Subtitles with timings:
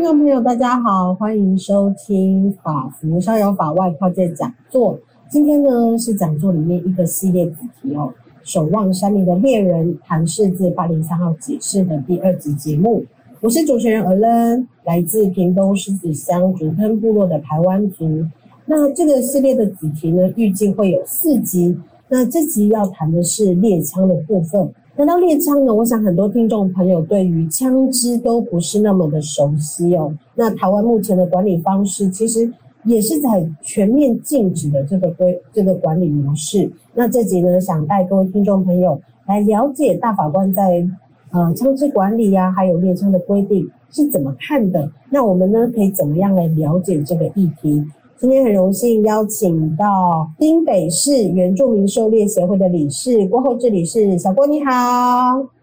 [0.00, 4.98] 听众朋友，大家好，欢迎收听法服逍遥法外跨界讲座。
[5.28, 8.10] 今天呢是讲座里面一个系列主题哦，
[8.42, 13.04] 守望山林的猎人谈世字八零三号解释的第二集节目。
[13.42, 18.24] 我是主持人 Ellen，来自屏东狮子乡竹坑部落的排湾族。
[18.64, 21.78] 那这个系列的主题呢，预计会有四集。
[22.08, 24.72] 那这集要谈的是猎枪的部分。
[25.00, 30.14] 谈到猎枪呢，我想很多听众朋友对于枪支都不是那么的熟悉哦。
[30.34, 32.52] 那台湾目前的管理方式其实
[32.84, 36.70] 也是在全面禁止的这个规这个管理模式。
[36.92, 40.86] 那这集呢，想带各位听众朋友来了解大法官在
[41.30, 44.86] 呃枪支管理呀、啊，还有猎枪的规定是怎么看的。
[45.08, 47.82] 那我们呢，可以怎么样来了解这个议题？
[48.20, 54.70] 今天很荣幸邀请到新北市原住民狩猎协会的理事郭厚志理事，小郭你好。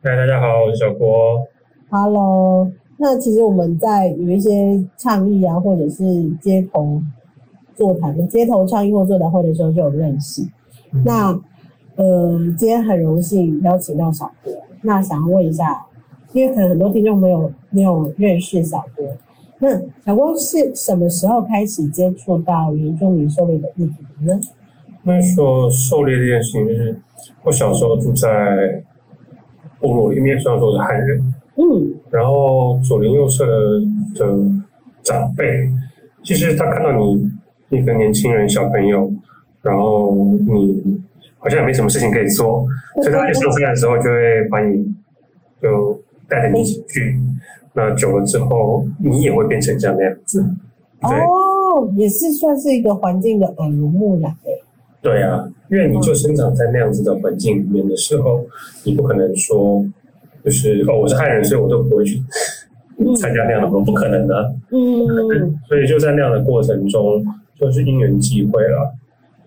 [0.01, 1.39] 嗨，大家好，我是小郭。
[1.91, 6.99] Hello，那其实我们在有一些倡议啊，或者是街头
[7.75, 10.41] 座谈、街头倡议或座谈会的时候就有认识。
[10.93, 11.39] 嗯、那
[11.95, 14.51] 呃，今天很荣幸邀请到小郭。
[14.81, 15.85] 那想要问一下，
[16.33, 19.05] 因为可能很多听众没有没有认识小郭。
[19.59, 19.69] 那
[20.05, 24.39] 小光是什么时候开始接触到原住民狩猎的议题呢？
[25.03, 26.99] 那时候狩猎这件事情，就是
[27.43, 28.83] 我小时候住在
[29.79, 33.79] 部落里面，虽然说是汉人，嗯，然后左邻右舍的
[34.15, 34.51] 的
[35.01, 35.69] 长辈，
[36.23, 37.31] 其实他看到你
[37.69, 39.11] 一个年轻人小朋友，
[39.61, 40.13] 然后
[40.47, 41.01] 你
[41.37, 42.67] 好像也没什么事情可以做，
[43.01, 44.93] 所以他一上山的时候就会把你
[45.61, 47.19] 就带着你一起去。
[47.73, 50.41] 那久了之后，你也会变成这样的样子。
[51.01, 54.35] 哦，也是算是一个环境的耳濡目染。
[54.99, 58.43] 对啊，因为你就生长在那样子的环境里面的时候，
[58.83, 59.85] 你不可能说，
[60.43, 62.19] 就是哦，我是汉人，所以我都不会去
[63.15, 64.55] 参加那样的活动，不可能的。
[64.71, 67.23] 嗯，所以就在那样的过程中，
[67.59, 68.91] 就是因缘际会了。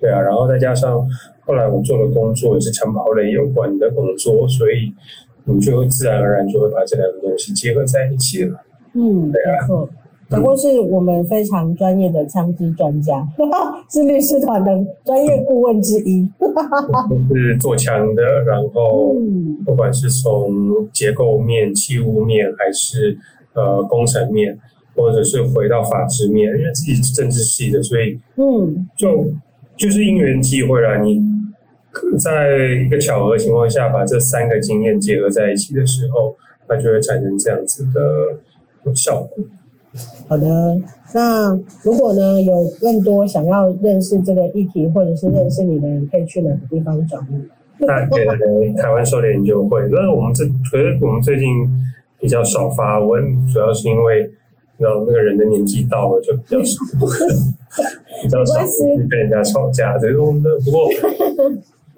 [0.00, 1.04] 对啊，然后再加上
[1.40, 4.94] 后来我做的工作也是枪炮类有关的工作，所以。
[5.44, 8.60] 你就会自然而然就会把这两个东西结合在一起了。
[8.94, 9.66] 嗯，对啊。
[10.28, 13.26] 不过是我们非常专业的枪支专家，
[13.90, 14.70] 是律师团的
[15.04, 16.24] 专业顾问之一。
[17.34, 19.16] 是做枪的，然后
[19.64, 23.18] 不管是从结构面、器物面，还是
[23.54, 24.56] 呃工程面，
[24.94, 29.26] 或者是回到法制面，因为自己是政治系的，所以嗯，就
[29.76, 31.20] 就是因缘际会了你。
[32.18, 36.36] 在一个巧合情况下，把这三个经验结合在一起的时候，
[36.68, 39.44] 它就会产生这样子的效果。
[40.28, 40.80] 好的，
[41.12, 47.48] 那如果呢有更多想要认识这个议题，或者是认识你的人，可以去哪个地方找你？
[47.78, 48.36] 那可以来
[48.80, 49.80] 台湾狩猎研究会。
[49.90, 51.48] 那我们这可是我们最近
[52.20, 54.30] 比较少发文，主要是因为
[54.78, 56.84] 然后那个人的年纪到了，就比较少，
[58.22, 58.62] 比较少
[58.96, 60.50] 去跟人家吵架对，我们的。
[60.60, 60.88] 不过。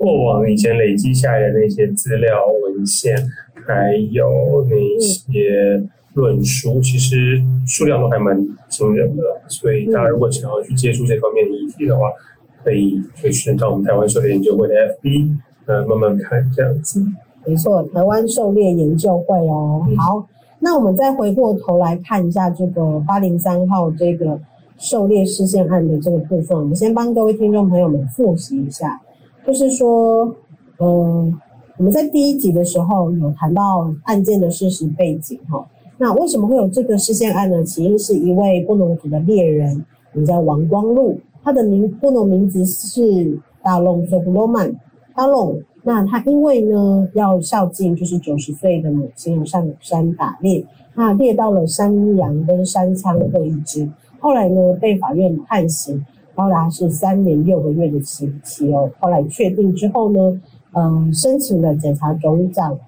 [0.03, 3.17] 过往以前累积下来的那些资料文献，
[3.65, 5.81] 还有那些
[6.15, 8.37] 论述，其实数量都还蛮
[8.69, 9.23] 惊人的。
[9.47, 12.11] 所以大家如果想要去接触这方面的议题的话，
[12.65, 15.37] 可以可以去到我们台湾狩猎研究会的 FB，
[15.67, 17.01] 呃，慢慢看这样子。
[17.47, 19.87] 没错，台湾狩猎研究会哦。
[19.97, 20.27] 好，
[20.59, 24.37] 那我们再回过头来看一下这个八零三号这个
[24.79, 29.01] 狩猎释宪案的这个部分，我们先帮各位听众朋友们复习一下。
[29.47, 30.25] 就是说，
[30.79, 31.41] 嗯，
[31.77, 35.67] 我们在第一集的时候有谈到案件的事实背景哈。
[35.99, 37.63] 那为什么会有这个事件案呢？
[37.65, 44.75] 起因是一位布农族的猎人，名叫王光禄，他的名布农名字是大龙索布罗曼
[45.15, 45.61] 大龙。
[45.85, 50.65] 那他因为呢要孝敬就是九十岁的母亲，上山打猎，
[50.95, 53.89] 那猎到了山羊跟山羌各一只，
[54.21, 56.05] 后来呢被法院判刑。
[56.35, 58.91] 高达是三年六个月的刑期哦。
[58.99, 60.41] 后来确定之后呢，
[60.73, 62.79] 嗯，申请了检察总长，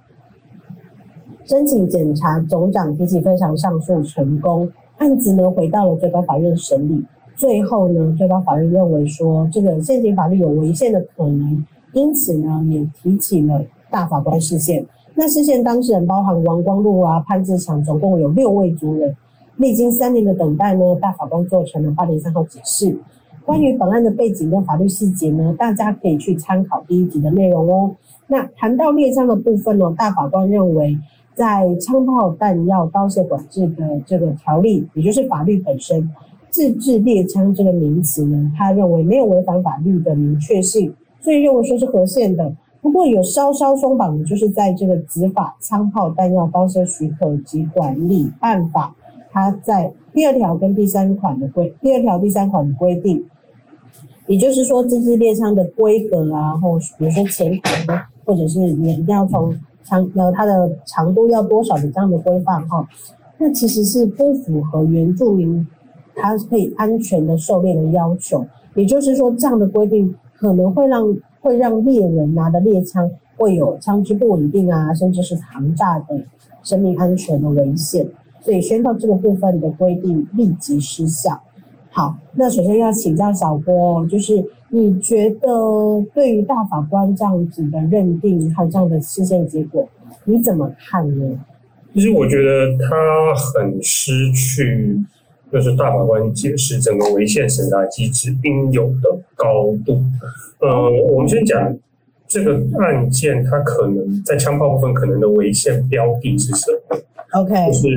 [1.44, 7.04] 申请检察总长提起非常上诉成功，案子呢回到了最高法院审理。
[7.36, 14.86] 最后呢，最高法院认为说这个现行法律有违宪的可能，因此呢也提起了大法官释宪。
[15.14, 19.14] 那释宪当事人包含王光禄啊、潘志强，总共有六位族人。
[19.56, 22.96] 历经三年的等待呢，大法官做成了八零三号解释。
[23.44, 27.94] 关于本案的背景跟法律细节呢，大家可以去参考第一集的内容哦。
[28.26, 30.98] 那谈到猎枪的部分呢，大法官认为，
[31.34, 36.10] 在枪炮弹药刀械管制的这个条例，也就是法律本身，
[36.48, 42.50] 自制猎枪这个名词呢，他认为没有违反法律的明确性，所以认为说是合宪的。
[42.80, 48.94] 不过有稍稍松绑的，就是在这个执法枪炮弹药刀械许可及管理办法。
[49.30, 53.24] 它在第二条跟第三款的规，第二条第三款的规定，
[54.26, 59.54] 也就是说，这支猎枪的规格啊，或比如说前膛，或者是你一定要从
[59.84, 62.88] 枪呃它的长度要多少的这样的规范哈，
[63.36, 65.66] 那其实是不符合原住民
[66.14, 68.44] 他可以安全的狩猎的要求。
[68.74, 76.18] 也就是说，这样的规定可能会让会让猎人拿的猎枪会有枪支不稳定啊，甚至是膛炸的
[76.62, 78.08] 生命安全的危险。
[78.40, 81.40] 所以宣告这个部分的规定立即失效。
[81.96, 85.48] 好，那首先要请教小郭，就是你觉得
[86.12, 89.88] 对于大法官这样子的认定和这样的事件结果，
[90.24, 91.38] 你怎么看呢？
[91.92, 94.98] 其实我觉得他很失去，
[95.52, 100.02] 就是大法官解释整个违宪审查机制应有的高度。
[100.58, 101.78] 呃，我们先讲
[102.26, 106.98] 这个案件，它可能在枪炮部分可能的违宪标的是什么
[107.34, 107.88] ？OK，就是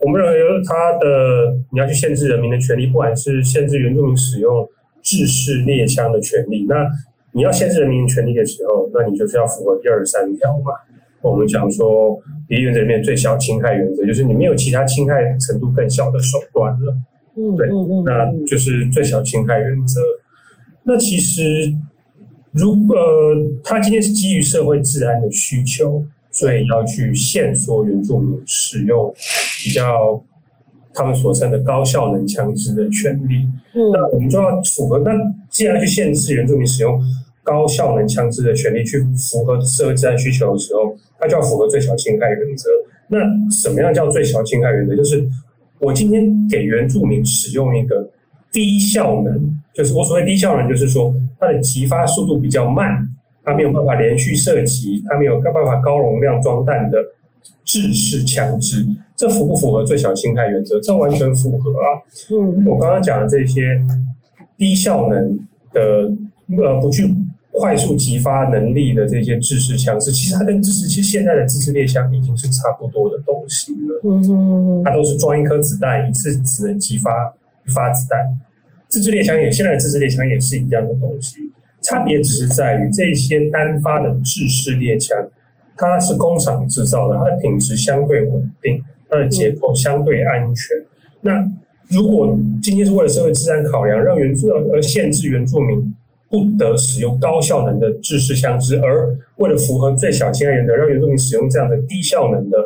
[0.00, 4.66] 我们认为他的你要去限制人民的权利，不管是限制原住民使用
[5.02, 6.74] 制式猎枪的权利，那
[7.32, 10.72] 你要限制人民的权利的时候，那你就是要符合第二十三条嘛。
[11.20, 12.18] 我们讲说
[12.48, 16.96] 第一原则里面最小侵害原则，就是你没有其他侵害程度更小的手段了。
[17.36, 17.68] 嗯，对，
[18.06, 20.00] 那就是最小侵害原则。
[20.82, 21.42] 那其实
[22.52, 26.02] 如呃他今天是基于社会治安的需求。
[26.38, 29.12] 所以要去限缩原住民使用
[29.64, 30.22] 比较
[30.94, 33.44] 他们所称的高效能枪支的权利。
[33.74, 35.00] 嗯，那我们就要符合。
[35.00, 35.10] 那
[35.50, 37.00] 既然去限制原住民使用
[37.42, 39.00] 高效能枪支的权利，去
[39.30, 42.68] 符合社会治安需求的时候，它就要符合最小侵害原则。
[43.08, 43.18] 那
[43.50, 44.94] 什么样叫最小侵害原则？
[44.94, 45.28] 就是
[45.80, 48.08] 我今天给原住民使用一个
[48.52, 53.08] 低效能，就是我所谓低效能，就是说它的击发速度比较慢。
[53.48, 56.98] 他没有办法连续射击，他没有办法高容量装弹的
[57.64, 58.86] 制式枪支，
[59.16, 60.78] 这符不符合最小侵害原则？
[60.80, 61.86] 这完全符合啊！
[62.30, 63.80] 嗯，我刚刚讲的这些
[64.56, 65.38] 低效能
[65.72, 66.10] 的
[66.56, 67.08] 呃不具
[67.52, 74.00] 快速激发能力的这些制式枪支，其实它跟制式其实现在的制式猎枪已经是差不多的东西了。
[74.04, 77.10] 嗯嗯，它都是装一颗子弹，一次只能激发
[77.66, 78.18] 一发子弹。
[78.88, 81.47] 自制猎枪也现在的自制猎枪也是一样的东西。
[81.88, 85.16] 差别只是在于这些单发的制式猎枪，
[85.76, 90.76] 它是工厂制造的，它的品质相对稳定，它的结构相对安全。
[91.22, 91.50] 那
[91.88, 95.94] 如果今天是为了社会治安考量，让原住而限制原住民
[96.28, 102.58] 不得使用高效能的制式枪支，而为了符合最小侵害原则，让原住民使用这样的低效能的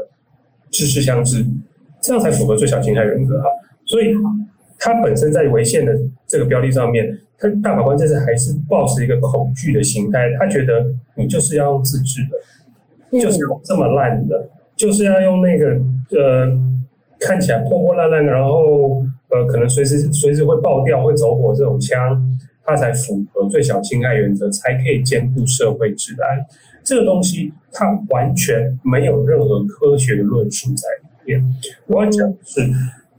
[0.73, 1.47] 制式枪支，
[2.01, 3.45] 这样才符合最小侵害原则啊。
[3.87, 4.13] 所以
[4.83, 5.97] 它本身在违宪的
[6.27, 7.17] 这个标的上面。
[7.39, 10.87] 他大法官这次还是抱持一个恐惧的心态，他觉得
[11.17, 15.77] 你就是要用自制的，就是这么烂的，就是要用那个
[16.17, 16.47] 呃
[17.19, 22.23] 看起来破破烂烂的，然后呃可能随时随时会爆掉、会走火这种枪，
[22.65, 26.47] 它才符合最小侵害原则，才可以兼顾社会治安。
[26.85, 31.45] 这个东西它完全没有任何科学的论述在里面。
[31.89, 32.61] 我要讲的是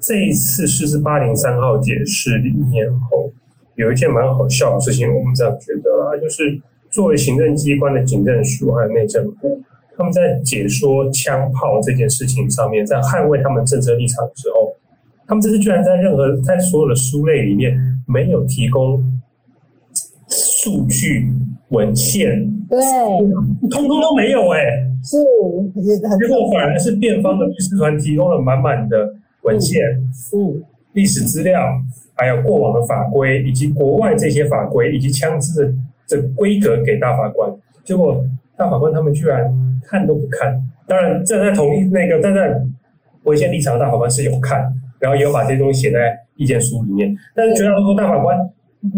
[0.03, 3.31] 这一次释字八零三号解释里面后。
[3.75, 6.61] 有一件蛮好笑的事情，我们这样觉得啊，就是
[6.91, 9.59] 作为行政机关的警政署还有内政部，
[9.97, 14.75] 他们在解说枪炮这件事情上面，在捍卫他们政策立场的时候，
[15.25, 17.75] 他们这次居然在任何在所有的书类里面
[18.07, 19.04] 没有提供
[20.28, 21.28] 数据
[21.69, 22.80] 文献，对，
[23.71, 25.18] 通通都没有哎、欸，是，
[26.19, 29.11] 结果反而是辩方的律师团提供了满满的
[29.44, 29.81] 文献，
[30.35, 30.62] 嗯，
[30.94, 31.62] 历史资料。
[32.16, 35.73] 还有过往的法规，以及国外这些法规，以及枪支的
[36.06, 37.52] 这规格给大法官，
[37.83, 38.23] 结果
[38.56, 39.52] 大法官他们居然
[39.83, 40.56] 看都不看。
[40.88, 42.56] 当然，站在同一那个站在
[43.23, 47.12] 文献立场的大法官是有看，然后也有把这些东西写在意见书里面。
[47.33, 48.38] 但是绝大多数大法官，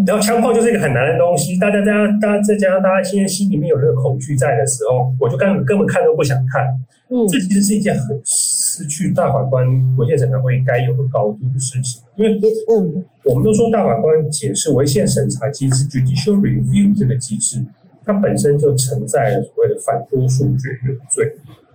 [0.06, 6.68] 然后枪炮就是一个很难的东西，大家大家大家再加上大家现在心里面有这个恐惧在的时候，我就根本根本看都不想看。
[7.10, 8.22] 嗯，这其实是一件很。
[8.75, 9.65] 失去大法官
[9.96, 17.63] 违宪审查会该有的高度的事情，因为嗯，我们都说大法官解释违宪审查机制 （judicial review） 这个机制，
[18.03, 21.25] 它本身就存在了所谓的反多数决原罪。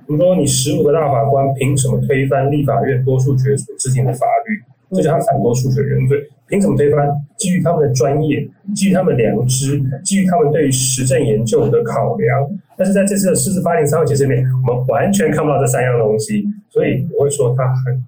[0.07, 4.63] 比如说，你十五个大法官凭什么推翻立法院多数决所制定的法律？
[4.95, 6.29] 这叫他反多数决原罪。
[6.49, 7.09] 凭什么推翻？
[7.39, 12.51] 基于他们的专业，基于他们的良知，基于他们对于实证研究的考量。
[12.81, 18.03] 但是在这次的四十八零三号解释里面，我们完全看不到这三样东西，所以我会说它很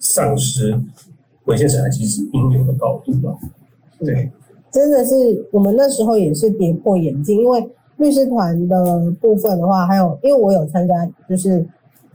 [0.00, 0.76] 丧失
[1.44, 3.32] 违宪审查机制应有的高度吧。
[4.00, 4.28] 对，
[4.72, 5.14] 真的是
[5.52, 7.64] 我们那时候也是跌破眼镜，因为
[7.98, 10.94] 律师团的部分的话，还有因为我有参加，
[11.28, 11.64] 就是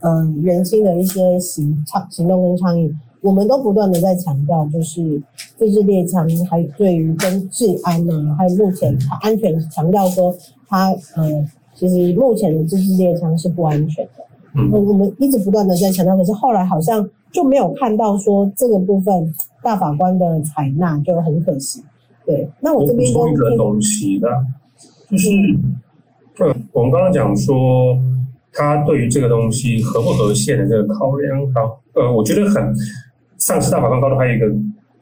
[0.00, 2.94] 嗯，原先的一些行倡行动跟倡议。
[3.22, 5.22] 我们都不断的在强调，就是
[5.56, 10.36] 自制猎枪还对于跟治安啊，还有目前安全强调说
[10.68, 11.42] 它呃，
[11.74, 14.24] 其实目前的自制猎枪是不安全的。
[14.56, 21.82] 嗯，我们一直不断的在强调，可是后来好像就没有看到说这个部分大法官的采纳，就很可惜。
[22.24, 24.28] 对，那我这边说一个东西的，
[25.10, 25.28] 就是，
[26.38, 27.98] 嗯，我们刚刚讲说
[28.52, 32.72] 他对于这个东西合不合宪的这个考量，好，呃，我觉得很，
[33.38, 34.46] 上次大法官高度还有一个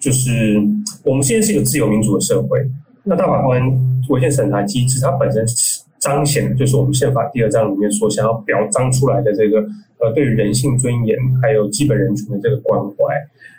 [0.01, 0.59] 就是，
[1.05, 2.59] 我们现在是一个自由民主的社会，
[3.05, 3.63] 那大法官
[4.09, 5.72] 违宪审查机制，它本身是。
[6.03, 9.65] 彰显的就是我们宪法第二章里面所想要表彰出来的这个
[9.99, 12.95] 呃，对于人性尊严还有基本人权的这个关怀。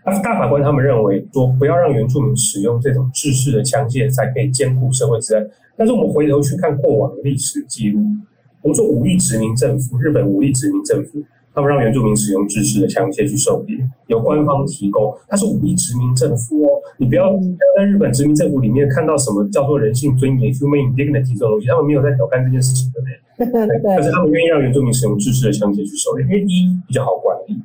[0.04, 5.50] 但是大法官他们认为说，不要让原住民使用这种制式的枪械，才可以兼顾社会治安。
[5.78, 8.02] 但是我们回头去看过往的历史记录，
[8.62, 11.24] 我们说武力殖民政府，日本武力殖民政府。
[11.54, 15.16] 他们让原住民使用制式的枪械去狩猎，由官方提供。
[15.28, 17.32] 他是武力殖民政府哦，你不要
[17.78, 23.00] 在日本殖民政府里面看到什么叫做人性尊严 （human dignity） 这种东西，他们没有在挑战这件事情的。
[23.38, 27.62] 可是他们愿意让原住民使用制式的枪械去狩猎，因为一比较好管理，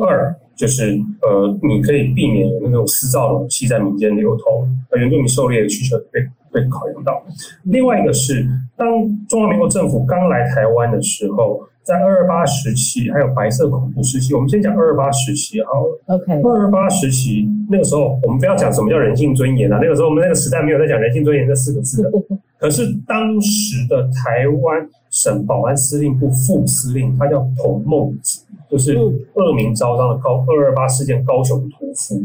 [0.00, 6.20] 二就是呃，你可以避免那种私造的武器在民间流通，而原住民狩猎的需求被
[6.52, 7.20] 被考量到。
[7.64, 8.46] 另外一个是，
[8.76, 8.88] 当
[9.26, 11.60] 中华民国政府刚来台湾的时候。
[11.82, 16.00] 在二二八时期，还有白色恐怖时期，我们先讲二二八时期好了。
[16.06, 22.10] OK，二二八时期那个时候，我们不要讲什么叫人性尊严啊，那个时候我们那个时代没有在讲人性尊严这四个字的。
[22.58, 28.96] 可是当时的台湾省保安司令部副司令，他叫彭孟子，就是
[29.34, 32.22] 恶名昭彰的高二二八事件高雄屠夫，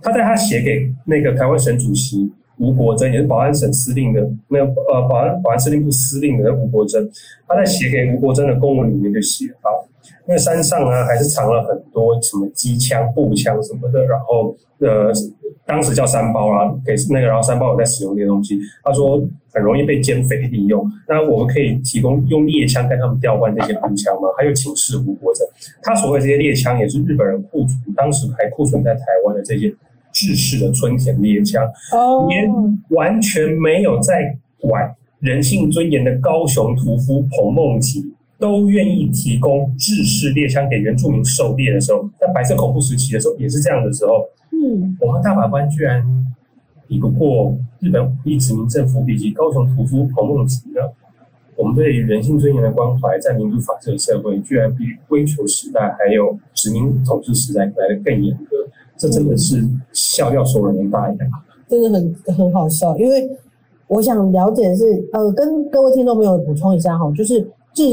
[0.00, 2.32] 他在他写给那个台湾省主席。
[2.58, 7.08] 吴国桢也是保安省司令的，那个呃保安保安司令部司令的吴国桢，
[7.46, 9.70] 他在写给吴国桢的公文里面就写到，
[10.26, 15.12] 那山上啊还是藏了很多什么机枪、步枪什么的，然后呃
[15.64, 19.22] 当时叫山胞啊，给那个然后山包有在使用这些东西，他说
[19.52, 24.28] 很容易被奸匪利用，那我们可以提供用猎枪跟他们调换这些步枪吗？
[24.36, 25.40] 他又请示吴国桢，
[25.82, 29.72] 他所谓这些猎枪也是日本人库存，当时还库存在台湾的这些。
[30.18, 31.62] 制式的村田猎枪，
[32.28, 32.50] 连
[32.88, 46.04] 完全没有在管人性尊严的高雄屠夫彭梦吉都愿意提供制式猎枪给原住民狩猎的时候，在白色恐怖时期的时候也是这样的时候，嗯，我们大法官居然
[46.88, 50.80] 比不过日本武力殖民政府以及高雄屠夫彭梦吉呢？
[51.54, 58.56] 我们对于人性尊严的关怀，在民主法治的社会，居然比威权时代还有殖民统治时代来的更严格。
[58.98, 61.16] 这真的是笑掉所有人的大牙，
[61.68, 62.98] 真的很很好笑。
[62.98, 63.30] 因为
[63.86, 67.40] 我想了解的是，呃，跟各位听众朋友补充一下哈，就是
[67.72, 67.84] 制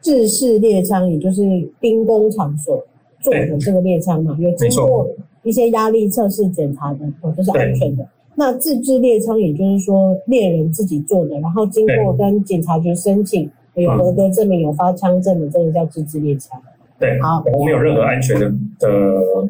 [0.00, 1.42] 制式猎枪，也就是
[1.78, 2.82] 兵工厂所
[3.20, 5.06] 做的这个猎枪嘛，有经过
[5.42, 8.06] 一些压力测试检查的，哦，这是安全的。
[8.34, 16.58] 那自制猎枪，也就是说猎人自己做的，然后经过跟警察局申请，有合格证明、有发枪证的，这个叫自制猎枪。
[16.98, 18.88] 对，好，我没有任何安全的的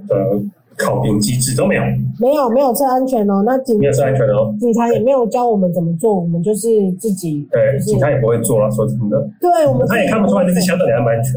[0.08, 0.40] 的。
[0.82, 1.82] 考评机制都没有，
[2.18, 3.42] 没有没有测安全哦。
[3.44, 7.46] 那警没有测安全哦，警察也没有教我们怎么做，我们就是自己。
[7.50, 9.28] 对，警察也不会做了，说真的。
[9.40, 11.34] 对，我们他也看不出来这是枪到底安不安全。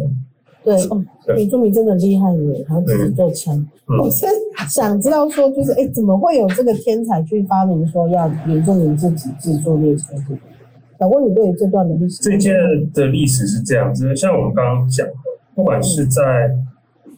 [0.63, 3.67] 对，原住民真的厉害耶，他自己做枪。
[4.01, 4.29] 我先
[4.69, 10.09] 想知道说，就是哎，怎么会有这个天才去发明说要原住民自己制作猎枪？
[10.99, 12.21] 老公，你对于这段的历史？
[12.21, 12.55] 这件
[12.93, 15.13] 的历史是这样子，像我们刚刚讲的，
[15.53, 16.49] 不管是在。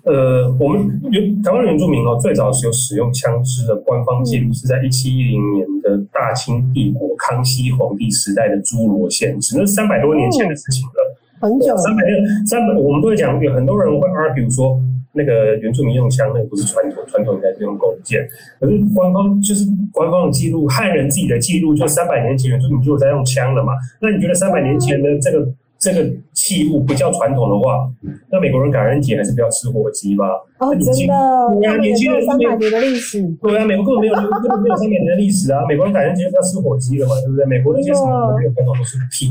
[0.06, 11.76] 呃，我们原台湾原住民哦，最早是有使用枪支的官方记录，是在一七一零年的大清帝国康熙皇帝时代的诸罗县志，那是三百多年前的事情了，哦、很久。
[11.78, 14.80] 三百年，三百，我们都会讲，有很多人会 argue 说，
[15.14, 18.28] 那个原住民用枪，那个不是传统，传统应该是用弓箭。
[18.60, 23.74] 可是官方就是官方的记录，汉人自己的记录，就三百年前原住民就有在用枪了嘛？
[24.00, 25.52] 那你觉得三百年前的这个？
[25.86, 26.02] 这个
[26.34, 27.88] 器物不叫传统的话，
[28.32, 30.26] 那美国人感恩节还是不要吃火鸡吧？
[30.58, 31.14] 哦，真的，
[31.54, 35.64] 对啊，年轻人三百年的历史，对啊，美国根本没有，根本没有三百年的历史啊！
[35.70, 37.46] 美国人感恩节不要吃火鸡的嘛，对不对？
[37.46, 39.30] 美国那些什么没有传统都是屁。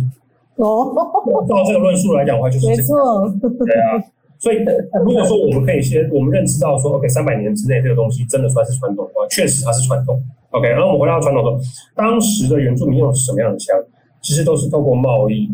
[0.62, 0.94] 哦，
[1.48, 3.26] 照这个论述来讲的话，就是没错。
[3.42, 3.98] 对啊，
[4.38, 4.62] 所以
[5.04, 10.22] 如果说我们可以先，我们认知到说，OK，三百年之内这个东西真的算是传统的话，确实它是传统。
[10.50, 11.58] OK，然后我们回到传统说，
[11.96, 13.74] 当时的原住民用的是什么样的枪？
[14.22, 15.50] 其实都是透过贸易。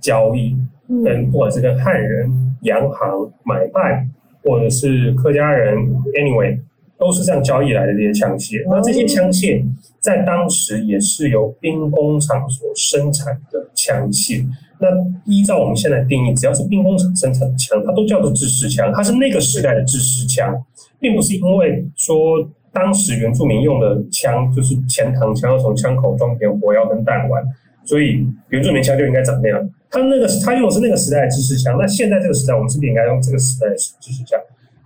[0.00, 0.56] 交易
[1.04, 2.30] 跟不管是跟汉人、
[2.62, 4.06] 洋行买卖，
[4.42, 5.76] 或者是客家人
[6.14, 6.58] ，anyway，
[6.98, 8.62] 都是这样交易来的这些枪械。
[8.70, 9.64] 那这些枪械
[10.00, 14.44] 在当时也是由兵工厂所生产的枪械。
[14.80, 14.88] 那
[15.26, 20.54] 依照我们现在定义，只要是兵工厂生产的枪，它都叫做制式枪，它是那个时代的制式枪，
[21.00, 27.42] 并不是因为说当时原住民用的枪就是前膛枪，要从枪口装填火药跟弹丸，
[27.84, 29.68] 所以原住民枪就应该长那样。
[29.90, 34.38] 他那个他用的是那个时代的制式枪，那现在这个时代，我们是不是应该用这个时代的制式枪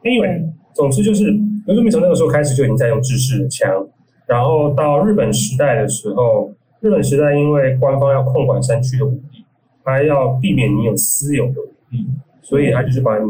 [0.02, 1.24] ？Anyway，总之就是
[1.66, 3.86] 原住民从那个时候开始就已经在用制式的枪，
[4.26, 9.44] 然后到日本时代的时候，日本时代因为官方要控管山区的武力。
[9.84, 12.06] 还要避免你有私有的武力，
[12.40, 13.26] 所以他就是把你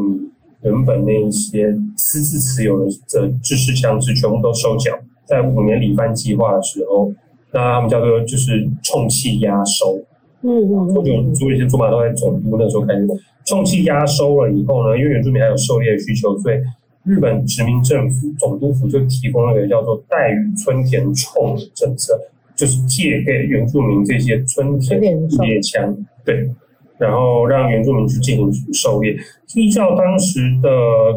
[0.60, 4.92] 原本那一些私自持有的这制式枪支全部都收缴。
[5.24, 7.10] 在五年里番计划的时候，
[7.52, 9.98] 那他们叫做就是充气压收。
[10.42, 13.06] 嗯嗯，或者做一些做法都在总督那时候开始
[13.44, 16.56] 重气压收了以后呢，因为原住民还有狩猎需求，所以
[17.04, 22.18] 日本殖民政府总督府就提供了一个叫做代予村田冲的政策。
[22.54, 26.48] 就是借给原住民这些村田猎枪，对，
[26.98, 29.16] 然后让原住民去进行狩猎。
[29.56, 30.68] 依照当时的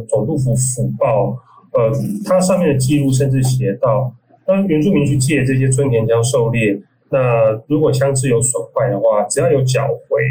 [0.08, 1.38] 总督府府报，
[1.74, 1.92] 呃，
[2.24, 4.12] 它上面的记录甚至写到，
[4.46, 10.22] 当原住民去借这些村田枪狩猎，那如果枪支有损坏的话，只要有缴回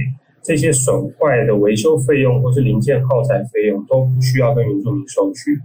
[0.43, 5.61] 这些损坏的维修费用或是零件耗材费用，都不需要跟原住民收取。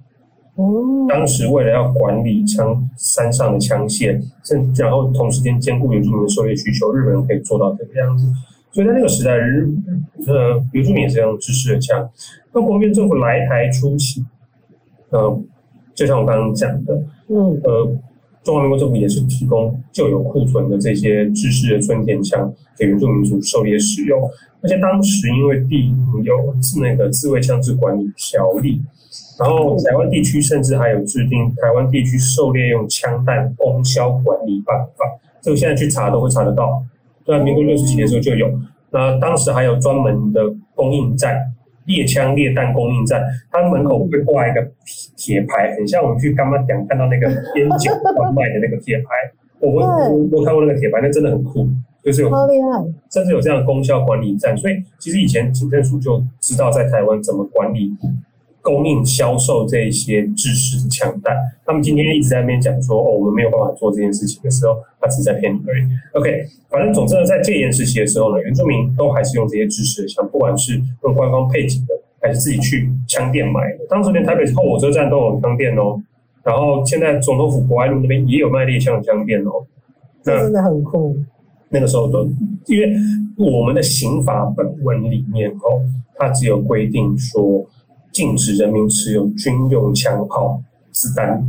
[1.08, 8.28] 当时为了要管理枪山上的枪械，甚然后同时间兼顾原住民的狩猎需求，日本人可以做到这个样子。
[8.72, 9.68] 所以在那个时代，日
[10.28, 12.10] 呃原住民也是用制式的枪。
[12.52, 14.24] 那国民政府来台初期，
[15.12, 15.42] 呃，
[15.96, 16.94] 就像我刚刚讲的，
[17.30, 17.92] 嗯，呃，
[18.44, 24.20] 中华民国政府也是提供旧有库存的这些制式的村田枪给原住民族狩猎使用。
[24.62, 25.88] 而且当时因为第
[26.24, 28.82] 有那个自卫枪支管理条例。
[29.40, 35.06] 然后台湾地区甚至还有制定台湾地区狩猎用枪弹供销管理办法，
[35.42, 36.84] 这个现在去查都会查得到。
[37.26, 38.48] 在民国六十几年的时候就有，
[38.92, 40.42] 那当时还有专门的
[40.76, 41.38] 供应站，
[41.90, 43.20] 猎枪猎弹供应站，
[43.52, 44.62] 它门口会挂一个
[45.18, 49.06] 铁牌，很像我们去刚刚讲看到那个烟酒贩卖的那个铁牌。
[49.60, 51.68] 我我我看过那个铁牌，那真的很酷，
[52.04, 52.30] 就是有，
[53.12, 54.56] 甚至有这样的供销管理站。
[54.56, 57.92] 所以其实以前警政署就知道在台湾怎么管理。
[58.70, 65.84] 供应、销售这些制式的枪弹，他们今天一直在那边讲说，哦，我们没有办法做这件事情的时候，他只是在骗你而已。
[66.14, 73.80] OK，反正总之呢，在戒严时期的时候呢，原住民都还是用这些制式的枪，不管是用官方配给的，还是自己去枪店买的。
[73.90, 76.00] 当时连台北后火车站都有枪店哦，
[76.44, 79.66] 然后现在总统府博爱路那边也有卖猎枪的枪店哦。
[80.24, 81.18] 那真的很酷。
[81.70, 82.24] 那个时候都，
[82.68, 82.94] 因为
[83.36, 85.82] 我们的刑法本文里面哦，
[86.18, 87.66] 它只有规定说。
[88.20, 91.42] 禁止人民持有军用枪炮、子弹，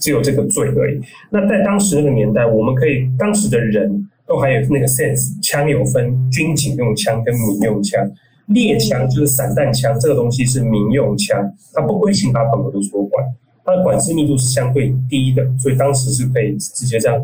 [0.00, 1.00] 只有这个罪而已。
[1.32, 8.08] 那在当时那个年代，我们可以当时的人都还有那个 sense，枪有分军警用枪跟民用枪，
[8.46, 11.36] 猎枪就是散弹枪，这个东西是民用枪，
[11.74, 13.26] 它不归刑法本文所管，
[13.64, 17.20] 它的管制密度是相对低的，所以当时是可以直接这样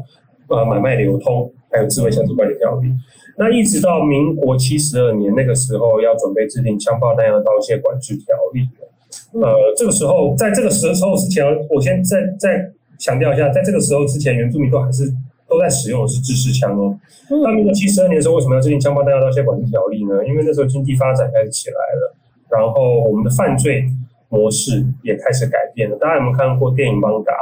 [0.49, 2.89] 呃买卖流通，还有智慧枪支管理条例。
[3.37, 8.67] 那一直到民国七十二年那个时候，要准备制定枪炮弹药盗窃管制条例。
[9.33, 15.05] 呃，这个时候，在这个时候之前，我先再再强调一下，在这个时候之前，原住民都还是
[15.47, 16.99] 都在使用的是制式枪哦。
[17.29, 20.27] 那民国七十二年的时候，为什么要制定枪炮弹药刀械管制条例呢？
[20.27, 22.17] 因为那时候经济发展开始起来了，
[22.51, 23.85] 然后我们的犯罪
[24.31, 25.97] 模式也开始改变了。
[25.99, 27.33] 大家有没有看过电影《邦达》？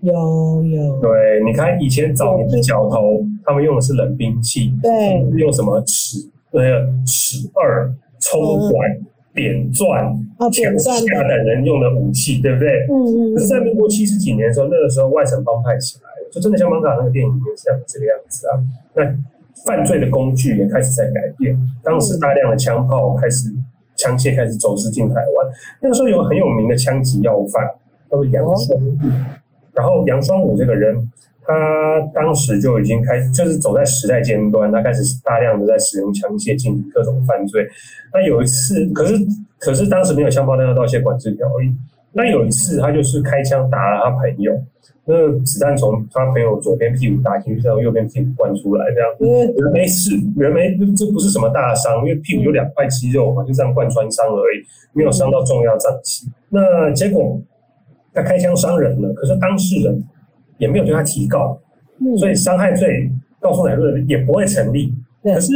[0.00, 1.00] 有有。
[1.00, 6.18] 对，你看以前早年的角头，他们用的是冷兵器，对，用什么尺？
[6.52, 8.38] 那个尺二抽
[8.70, 8.88] 管。
[8.90, 10.14] 嗯扁钻、
[10.52, 10.92] 枪下
[11.28, 12.86] 等人用的武器，对不对？
[12.88, 13.34] 嗯嗯。
[13.34, 18.62] 可是，在民国七十几年的时候，那个时候外省帮派起来了，就真的像艋舺那个电影里面像这个样子啊。
[18.94, 19.02] 那
[19.66, 23.52] 犯罪的工具也开始在改变，当时大量的枪炮开始、
[23.96, 25.52] 枪械开始走私进台湾。
[25.82, 27.66] 那个时候有很有名的枪击要犯，
[28.08, 28.96] 叫做杨双武。
[29.74, 31.10] 然后杨双武这个人。
[31.46, 37.66] 他当时就已经开始，就是走在时代尖端，他开始大量的在使用枪械进行各种犯罪。
[38.12, 39.14] 那有一次，可是
[39.58, 41.70] 可是当时没有枪炮弹药盗窃管制条例。
[42.12, 44.52] 那有一次，他就是开枪打了他朋友，
[45.04, 49.24] 那子弹从他朋友左边屁股打进去，再从右边屁股灌出来，这样子
[49.60, 56.26] 人没事，人没这不是什么大伤，因为屁股有两块肌肉嘛，就这样贯穿伤而已，没有伤到重要脏器。
[56.48, 57.38] 那结果
[58.14, 60.02] 他开枪伤人了，可是当事人。
[60.58, 61.58] 也没有对他提告，
[62.18, 64.92] 所以伤害罪告诉乃论也不会成立。
[65.22, 65.52] 可是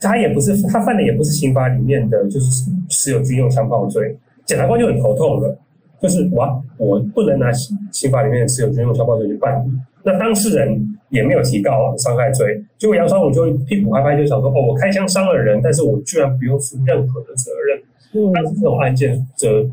[0.00, 4.16] 他也不是他犯的也不是刑法里面的，就是持有军用枪炮罪。
[4.44, 5.58] 检察官就很头痛了，
[6.00, 9.70] 就是我，我不能拿刑法里面的持有军用枪炮罪去办理。
[10.02, 12.62] 那当事人也没有提告伤害罪。
[12.76, 19.66] 结果杨双武就屁股拍拍就想说：“哦，我开枪伤了人，但是我居然不用负任何的责任。”嗯，但是这种案件则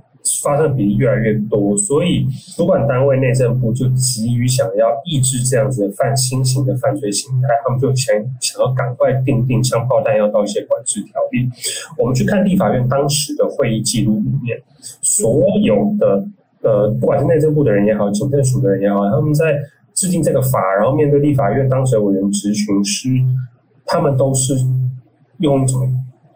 [0.43, 11.49] 发生比例越来越多，所以主管单位内政部就急于想要抑制这样子的犯新型的犯罪形态，他们就想想要赶快订定枪炮弹药刀械管制条例。
[11.97, 14.61] 我们去看立法院当时的会议记录里面，
[15.01, 16.23] 所有的
[16.61, 19.59] 呃，不管是内政部的人也好，警政署的人也好，他们在
[19.95, 23.09] 制定这个法，然后面对立法院当时的委员质询师，
[23.85, 24.55] 他们都是
[25.39, 25.91] 用一种。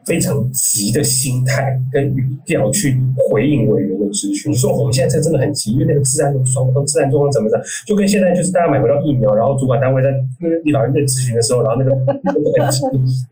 [0.05, 2.95] 非常急的心态跟语调去
[3.29, 11.95] 回应委员的咨询，说我们现在这真的很急，因为那个治安的状况、治安状况怎么样，就跟现在就是大家买不到疫苗，然后主管单位在那个立法院在咨询的时候，然后那个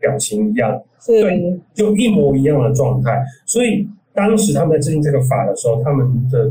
[0.00, 3.24] 表情一样，对，就一模一样的状态。
[3.46, 6.50] 所以当时他们在制定这个法的时候，他们的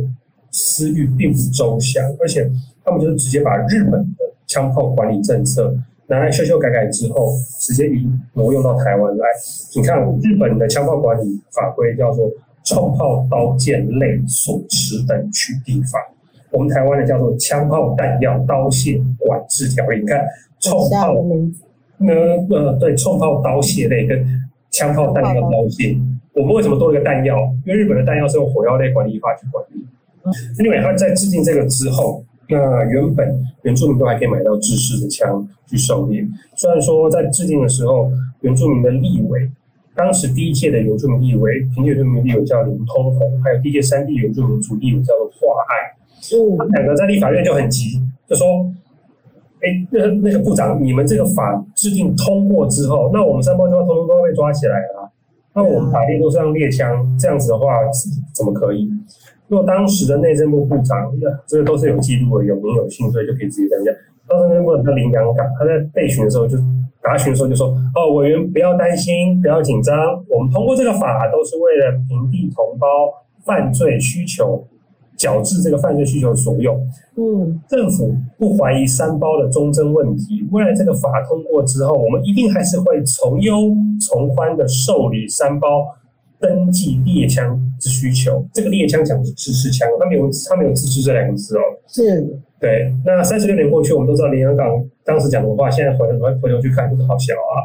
[0.52, 2.50] 思虑并不周详，而且
[2.86, 5.76] 他们就是直接把日本的枪炮管理政策。
[6.08, 9.26] 拿来修修改改之后，直接移挪用到台湾来。
[9.76, 12.28] 你看，日本的枪炮管理法规叫做
[12.66, 15.98] 《冲炮刀剑类所持等取缔法》，
[16.52, 19.98] 我们台湾的叫做《枪炮弹药刀械管制条例》。
[20.02, 20.26] 你看，
[20.60, 21.14] 冲炮
[22.00, 22.14] 呢
[22.50, 24.26] 呃对，冲炮刀械类跟
[24.72, 25.98] 枪炮弹药刀械，
[26.34, 27.38] 我们为什么多了一个弹药？
[27.66, 29.86] 因为日本的弹药是用火药类管理法去管理。
[30.60, 32.22] 另外，他在制定这个之后。
[32.50, 36.26] 那原本原住民都还可以买到制式的枪去狩猎，
[36.56, 39.50] 虽然说在制定的时候，原住民的立委，
[39.96, 45.96] 当时第一届的原住民立委，平地原住民立委叫林通鸿，还有第一届三地原住民族立委叫做华爱，
[46.36, 48.46] 嗯，两个在立法院就很急，就说，
[49.62, 55.10] 哎、欸，那那个部长，你们这个法制定通过之后，那我们三胞就要通通都被抓起来了，
[55.56, 57.80] 那我们法律都是让猎枪，这样子的话，
[58.36, 58.90] 怎么可以？
[59.48, 61.12] 如果当时的内政部部长，
[61.46, 63.94] 这个都是有记录的，有名有姓，所以就可以直接这样讲。
[64.28, 66.58] 当时内政部长叫林洋港，他在备询的时候就
[67.04, 69.96] 答询的时候就说：“哦，委员不要担心，不要紧张，
[70.30, 72.88] 我们通过这个法都是为了平地同胞
[73.46, 74.66] 犯罪需求，
[75.18, 76.76] 矫治这个犯罪需求所用。
[77.18, 80.48] 嗯，政府不怀疑三包的忠贞问题。
[80.52, 83.54] 未来这个法通过之后，我们一定还是会从优
[84.00, 85.86] 从宽的受理三胞。”
[86.44, 91.62] 登记猎枪之需求，这个猎枪讲的是制式枪，它没有它没有制式这两个字哦。
[91.88, 92.22] 是，
[92.60, 92.94] 对。
[93.06, 94.68] 那三十六年过去，我们都知道连云港
[95.06, 97.64] 当时讲的话，现在回回回头去看就是好小啊。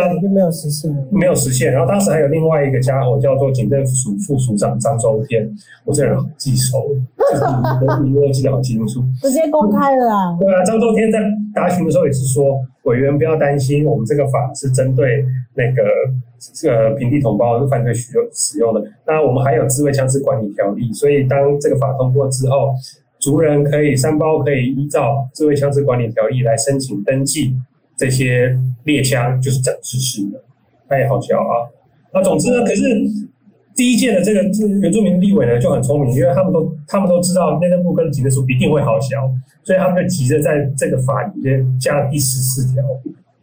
[0.00, 1.72] 啊，就没有实现，没有实现。
[1.72, 5.48] 然后当时还有另外一个家伙叫做警政署副署长张周天，
[5.84, 10.36] 我这人好记仇，我名字记得好清楚，直接公开了啊。
[10.38, 11.18] 对啊，张周天在
[11.54, 15.82] 答询的时候也是说，委员不要担心，我们这个法是针对那个
[16.54, 18.82] 这个平地同胞犯罪需求使用的。
[19.06, 22.74] 那我们还有自卫枪支管理条例，所以当这个法通过之后，
[23.18, 27.54] 族人可以三胞可以依照自卫枪支管理条例来申请登记。
[27.96, 28.54] 这些
[28.84, 30.42] 猎枪就是整制式的，
[30.88, 31.64] 那也好笑啊！
[32.12, 32.82] 那总之呢，可是
[33.74, 39.30] 第一届的这个原住民立委呢就很聪明，因为他们都他们都知道内政部跟警政署一定会好小，
[39.64, 42.82] 所以他们就急着在这个法里面加了第十四条。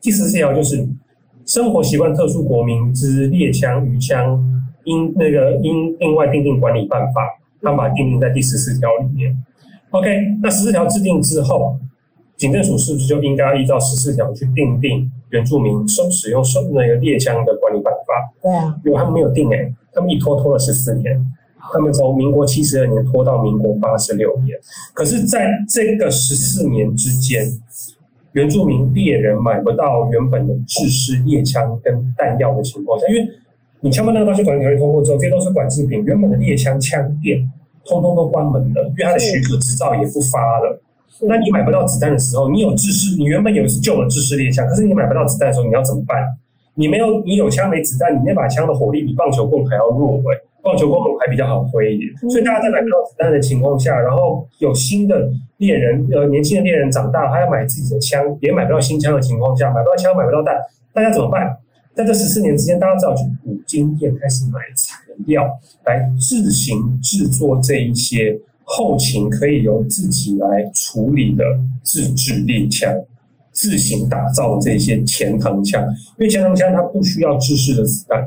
[0.02, 0.88] 第十四条就是
[1.46, 4.39] 生活习惯特殊国民之猎枪、鱼枪，
[4.84, 7.28] 应那个应另外订定管理办法，
[7.62, 9.36] 他们把它订定在第十四条里面。
[9.89, 10.10] OK，
[10.42, 11.76] 那十四条制定之后。
[12.43, 18.13] 警政署是不是就应该依照十四条去定定原住民收使用收那个猎枪的管理办法？
[18.41, 21.25] 对啊，因为他们没有定诶、欸，他们一拖拖了十四年，
[21.71, 24.58] 他们从民国七十二年拖到民国八十六年。
[24.93, 27.45] 可是，在这个十四年之间，
[28.34, 33.25] 原住民猎人买不到原本的制式猎枪跟弹药的情况下，因为
[33.79, 37.49] 你枪炮弹药刀械管理条例通过之后，这些都是管制品，原本的猎枪枪店
[37.86, 40.82] 通通都关门了，因为它的许可执照也不发了。
[41.21, 46.17] 那你买不到子弹的时候，你有制式，你原本有的是旧的制式猎枪，可是你买不到子弹的时候，你要怎么办？
[46.76, 52.12] 你没有，你有枪没子弹，你那把枪的火力比棒球棍还要弱哎、欸，棒球棍还比较好挥一点。
[52.30, 60.56] 所以大家在买不到子弹的情况下，然后有新的猎人，呃，年轻的猎人长大，他要买自己的枪，也买不到新枪的情况下，买不到枪，买不到弹，
[60.91, 61.56] 大家怎么办？
[61.93, 64.97] 在这十四年之间，大家只好去五金店开始买材
[65.28, 65.47] 料，
[65.86, 68.39] 来自行制作这一些。
[68.63, 71.43] 后勤可以由自己来处理的
[71.84, 72.91] 自制猎枪，
[73.52, 75.84] 自行打造这些前膛枪，
[76.17, 78.26] 因为前膛枪它不需要制式的子弹，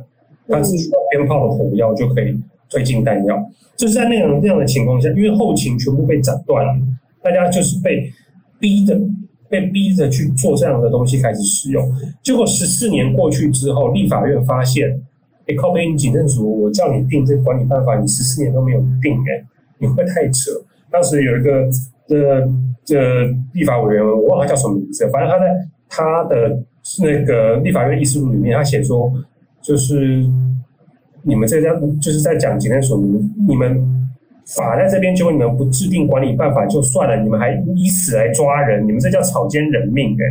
[0.49, 2.39] 它只需要鞭炮的火药就可以
[2.71, 3.37] 推进弹药。
[3.77, 6.73] 就是在那样那样的情况下，因为后勤全部被斩断了，
[7.23, 8.11] 大家就是被
[8.59, 8.99] 逼着
[9.49, 11.87] 被逼着去做这样的东西开始使用。
[12.23, 14.89] 结果十四年过去之后，立法院发现，
[15.47, 19.45] 哎，靠北，你警政署，我叫你定这个管理办法，你十四年都没有定，哎。
[19.79, 20.51] 你会太扯。
[20.91, 21.69] 当时有一个
[22.07, 22.49] 这个
[22.85, 26.59] 这立法委员，我忘了叫什么名字，反正他在他的
[27.03, 29.13] 那个立法院议事录里面，他写说，
[29.63, 30.25] 就是
[31.23, 32.97] 你们这家就是在讲警政署，
[33.49, 33.93] 你们。
[34.55, 40.25] 法在这边，就你们不制定管理办法就算了，你们还以此来抓人，你们这叫草菅人命哎！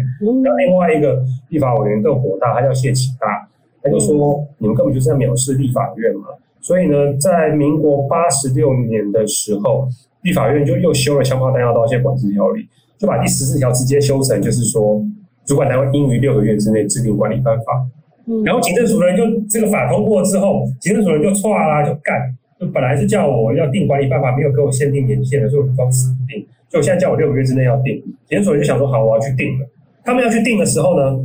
[0.44, 3.46] 然后、另外一个立法委员更火大，他叫谢启大，
[3.84, 6.30] 他就说、嗯、你们根本就是在藐视立法院嘛。
[6.66, 9.88] 所以呢，在民国八十六年的时候，
[10.24, 15.00] 立法院就又修了枪炮弹药刀械管制条例，就把第十四条直接修成就是说，
[15.46, 17.86] 主管单位应于六个月之内制定管理办法。
[18.26, 22.36] 嗯、然后警政署的人就这个法通过之后，警政署的人就唰啦就干。
[22.60, 26.44] 就本来是叫我要定管理办法，没有给我限定年限的，所以我就装死不定。
[26.68, 29.68] 就现在叫我六个月之内要定，检所就想说好，我要去定了。
[30.04, 31.20] 他们要去定的时候呢，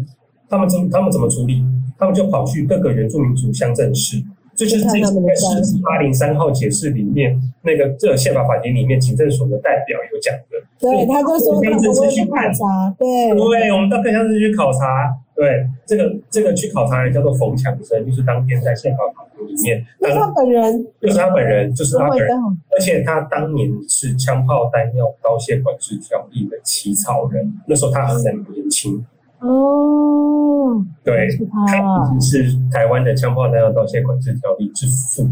[0.50, 1.64] 他们怎他们怎么处理？
[1.96, 4.16] 他们就跑去各个原住民族乡镇市，
[4.61, 10.61] 这就是这次在释字八零三号解释里面那个这个宪法法庭里面警政署的代表有讲的。
[10.79, 15.16] 对，他就说他们去考察，对对，我们到各乡镇去考察。
[15.35, 22.29] 对，这个这个去考察人叫做冯强生，就是当天在宪法法庭里面，是他本人，就是他本人，就是他本人，
[22.77, 29.03] 而且他当年是枪炮弹药刀械管制条例的起草人，那时候他很年轻。
[29.40, 31.29] 哦，对，
[31.66, 35.29] 他是台湾的枪炮弹药刀械管制条例之父。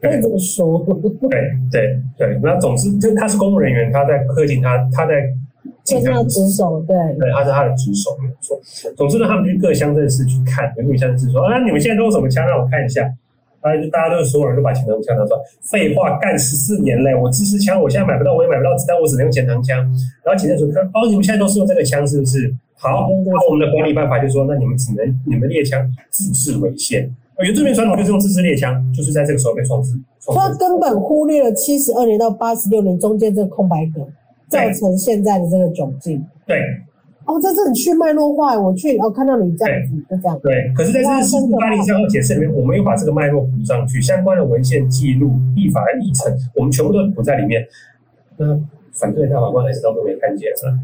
[0.00, 0.78] 可以这么说。
[1.28, 5.14] 对对对，那总之，就他是公务人员，他在科技，他他在。
[5.86, 8.58] 是他的职守，对对，他是他的职守，没有错。
[8.96, 12.44] 总之呢，他们去各乡镇市去看，有没有乡镇市说啊，你们现在都有什么枪？
[12.44, 13.02] 让我看一下。
[13.60, 15.40] 啊，就大家都所有人都把前膛枪拿出来。
[15.62, 19.78] 废话，干十四年嘞，我支持枪，我现在买不到，我也买不到子弹，我只能用前膛枪。
[20.24, 22.52] 然后警政署看，哦，你们现在都是用这个枪，是不是？
[22.76, 27.10] 好，那我们的管理办法就是说，那你们只能你们猎枪自制为限。
[27.40, 29.92] 原住民传统就是用自制猎枪，就是在这个时候被创制。
[30.34, 34.06] 他根本忽略了七十二年到八十六年中间这个空白格。
[34.48, 36.24] 造成现在的这个窘境。
[36.46, 36.56] 对，
[37.24, 38.56] 哦，这是很去脉络化。
[38.56, 40.38] 我去，哦，看到你这样子，就这样。
[40.40, 47.66] 对，可是在这个释字八零三号解释里面，我们又把这个脉络补上去，相关的文献记录、立法的议程，我们全部都补在里面。
[48.36, 48.56] 那
[48.92, 50.78] 反对的大法官还是当都没看见啊？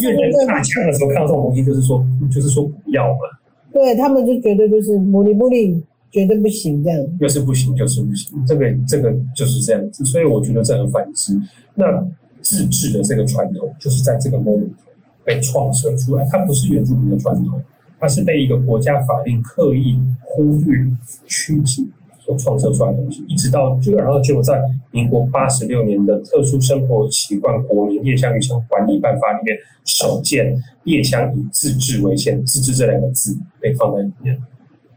[0.00, 3.20] 因为人打枪的时候看到这种东西，就是说，就是说不要嘛。
[3.72, 7.06] 对他们就觉得就是不理不理，绝对不行这样。
[7.20, 8.44] 又是不行，就是不行。
[8.46, 11.40] 这个这个就是这样子，所以我觉得这很反思。
[11.74, 12.06] 那。
[12.40, 14.70] 自治的这个传统，就是在这个 moment
[15.24, 16.24] 被创设出来。
[16.30, 17.60] 它不是原住民的传统，
[17.98, 20.86] 它是被一个国家法令刻意忽略、
[21.26, 21.82] 曲解
[22.28, 23.24] 所创设出来的东西。
[23.26, 34.38] 一直到就然后就在民国八十六年的《特殊生活习惯国民猎枪与枪管理办法》里面，首见猎枪以自治为限，“自治”这两个字被放在里面，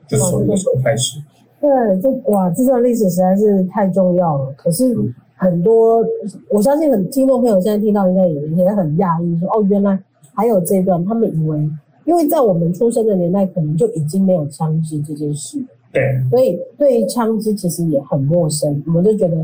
[0.08, 1.18] 就是从那个时候开始。
[1.62, 1.70] 对，
[2.02, 4.54] 这哇，这段历史实在是太重要了。
[4.58, 4.94] 可是。
[4.94, 6.06] 嗯很多，
[6.52, 10.00] 我相信很听众朋友现在听到应该也也很讶异，说哦，原来
[10.36, 11.04] 还有这段。
[11.04, 11.58] 他们以为，
[12.06, 15.58] 因为在我们出生的年代，可能就已经没有枪支这件事，
[15.92, 18.84] 对，所以对枪支其实也很陌生。
[18.88, 19.38] 我们就觉得，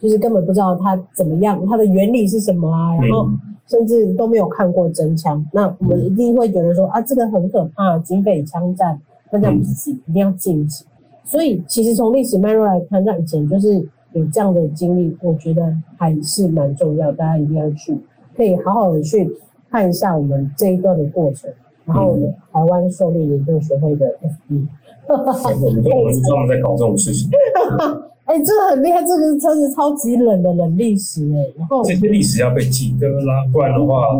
[0.00, 3.28] 就是根本不知道它怎么样，它的原理是什么啊，然后
[3.66, 5.44] 甚至都没有看过真枪。
[5.52, 10.84] 那我们一定会觉得说啊，这个很可怕，警匪枪战，那这样不行，一定要禁止。
[11.24, 13.88] 所以其实从历史脉络来看，那以前就是。
[14.14, 15.62] 有这样的经历，我觉得
[15.98, 17.94] 还是蛮重要，大家一定要去，
[18.34, 19.30] 可以好好的去
[19.70, 21.52] 看一下我们这一段的过程，
[21.84, 24.06] 然后我们台湾狩猎研究学会的
[24.48, 24.66] FB，
[25.08, 27.30] 我们专门在搞这种事情。
[28.24, 31.46] 哎、欸，这个很厉害，这个真是超级冷的冷历史哎。
[31.56, 34.14] 然后这些历史要被记得啦，不然的话，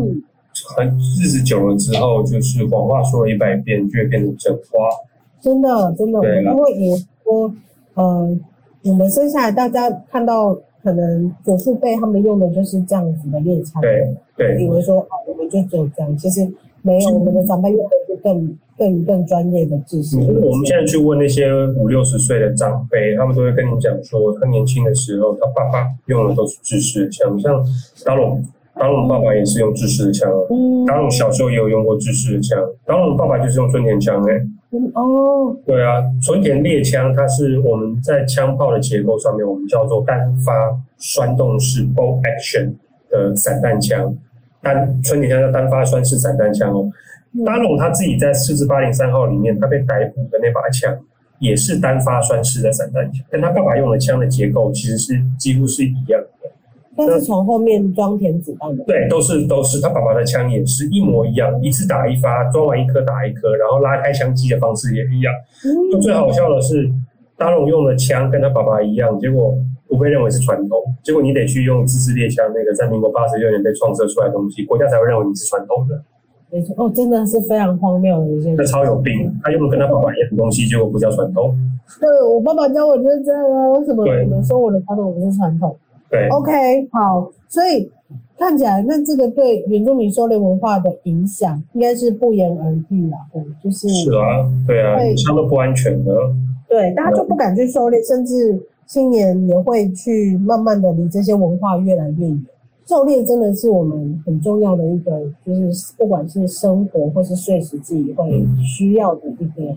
[0.76, 4.88] 很日子久了之后，就是谎话说了一百遍，就会变成真话。
[5.40, 7.52] 真的，真的，因为你说，
[7.94, 8.38] 呃。
[8.84, 16.48] 我们生下来，大家看到可能祖父辈他们用的就是这样子的猎枪，对对，以为说啊，我们就只有这样，其实
[16.80, 20.16] 没有，我们的长辈用的就更更更专业的知识。
[20.16, 27.62] 嗯，我们现在去问那些五六十岁的长辈，他们都会跟你讲说，他年轻的时候，他爸爸用的都是制式的枪，像
[28.04, 28.42] 达龙。
[28.80, 30.30] 当龙爸爸也是用制式的枪，
[30.86, 32.56] 当龙小时候也有用过制式的枪。
[32.86, 34.40] 当龙爸爸就是用春田枪哎、欸，
[34.94, 40.52] 哦，对啊，春田猎枪它是我们在枪炮的结构上面，我们叫做单发
[40.96, 42.70] 栓动式 bolt action
[43.10, 44.14] 的散弹枪。
[44.62, 46.88] 单春田枪叫单发栓式散弹枪哦。
[47.44, 50.98] 当龙他自己在释字八零三号里面，他被逮捕的那把枪
[51.38, 56.50] 也是单发栓式的散弹枪，跟他爸爸用的枪的结构其实是几乎是一样的。
[56.96, 65.32] 但是从后面装填子弹的，对，都是都是他爸爸的枪也是一模一样，一次打一发，装完一颗打一颗，然后拉开枪机的方式也一样。
[65.64, 66.90] 嗯、最好笑的是，
[67.36, 70.76] 达龙用的枪跟他爸爸一样，结果不被认为是传统。
[71.04, 76.02] 结果你得去用自制猎枪，那个在民国八十六年被创设出来的东西，国家才会认为你是传统的。
[76.50, 78.56] 没错，哦，真的是非常荒谬的一件事。
[78.56, 81.54] 他超有病，他又不跟他爸爸一样的东西，结果不叫传统。
[82.00, 85.76] 对，我爸爸教我就是这样啊，为什么你们说我的传统不是传统？
[86.10, 87.90] 对，OK，好，所以
[88.38, 93.18] 看起来那这个对原住民狩猎文化的影响应该是不言而喻啊，
[93.62, 96.14] 就是是啊，对啊，枪都不安全的。
[96.66, 102.42] 对，大家就不敢去狩猎，甚至青年也会去慢慢的离这些文化越来越远。
[102.88, 109.76] 狩猎真的是我们很重要的一个，就是不管是生活或是碎石自己会需要的一个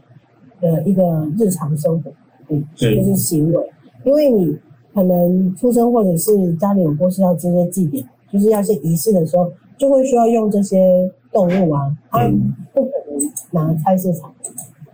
[0.62, 2.10] 呃一个日常生活，
[2.48, 3.70] 嗯，就是行为。
[4.06, 4.58] 因为你
[4.94, 12.30] 可能出生或者是家里有过世要这些祭典，就是要些仪式的时候，就会需要用这些动物啊，它
[12.74, 14.34] 不可能拿菜市场，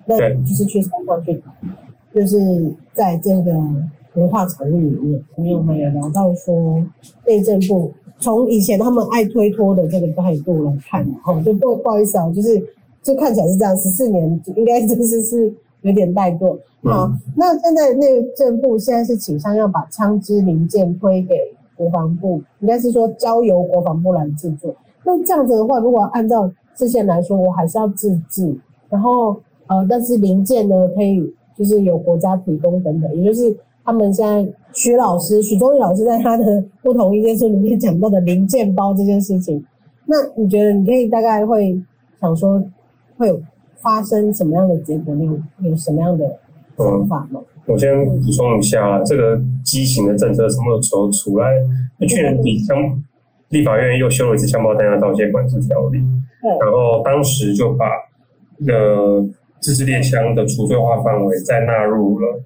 [0.07, 1.39] 那就是去山上去，
[2.15, 3.53] 就是在这个
[4.15, 6.83] 文化场域里面，我们有聊到说
[7.27, 7.93] 内政部？
[8.19, 12.61] 从以前他们爱推脱的这个态度来看，哈，就不不好意思啊，就是
[13.03, 16.57] 就看起来是这样，十四年应该就是是有点怠惰。
[16.83, 21.35] 好，那现在内政部现在是倾向要把枪支零件推给
[21.75, 24.75] 国防部，应该是说交由国防部来制作。
[25.03, 28.55] 那这样子的话，如果按照之前来说，我还是要自制，
[28.89, 33.55] 然后呃，但是零件呢可以就是由国家提供等等，也就是。
[33.87, 39.63] 他们现在徐老师、许忠义老师在他的不同意见书里面讲到的零件包这件事情，
[40.05, 41.81] 那你觉得你可以大概会
[42.19, 42.61] 想说
[43.15, 43.41] 会有
[43.81, 45.15] 发生什么样的结果？
[45.15, 46.37] 你有有什么样的
[46.77, 47.39] 想法吗？
[47.39, 51.53] 嗯、我先补充一下，这个畸形的政策什么时候出来？
[52.09, 52.77] 去年底，相
[53.47, 55.99] 立法院又修了一次枪炮弹药刀械管制条例，
[56.59, 57.85] 然后当时就把
[58.67, 59.25] 呃
[59.61, 62.43] 自制猎枪的除罪化范围再纳入了。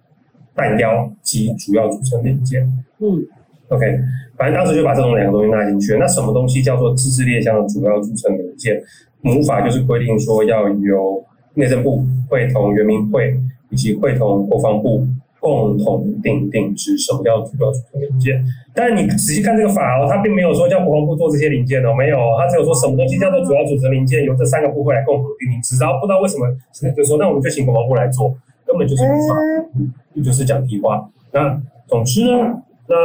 [0.55, 2.61] 弹药及主要组成零件。
[2.99, 3.25] 嗯
[3.69, 3.99] ，OK，
[4.37, 5.99] 反正当时就把这种两个东西纳进去了。
[5.99, 8.81] 那什么东西叫做自制列枪的主要组成零件？
[9.21, 13.37] 母法就是规定说要由内政部会同原民会
[13.69, 15.05] 以及会同国防部
[15.39, 18.43] 共同定定制什么叫主要组成零件。
[18.73, 25.61] 但是你仔细看这个法哦，它并没有说叫国防部做这些零件哦，没有，它只有说什么东西叫做主要组成零件，由这三个部会来共同定定。
[25.61, 28.35] 只要不知道为什么，现在就说那我们就请国防部来做。
[28.71, 29.35] 根本就是无法，
[30.13, 31.09] 也就是讲屁话。
[31.33, 32.95] 那总之呢，那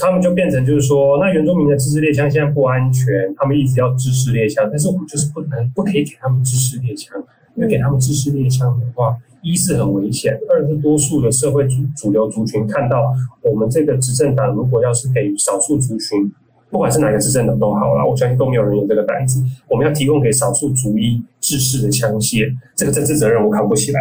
[0.00, 7.16] 他们就变成就是说，那原住民的自制猎枪现在不安全，他们一直要制式猎枪，但是我们就是不能不可以给他们制式猎枪，
[7.54, 16.30] 因为给他们制式猎枪的话，一是很危险，二是多数的社会主主流族群看到我们这个执政党如果要是给少数族群，
[16.70, 24.00] 不管是哪个执政党都好啦，我相信都没有人有这个胆子，我们要提供给少数族裔制式的枪械，这个政治责任我扛不起来。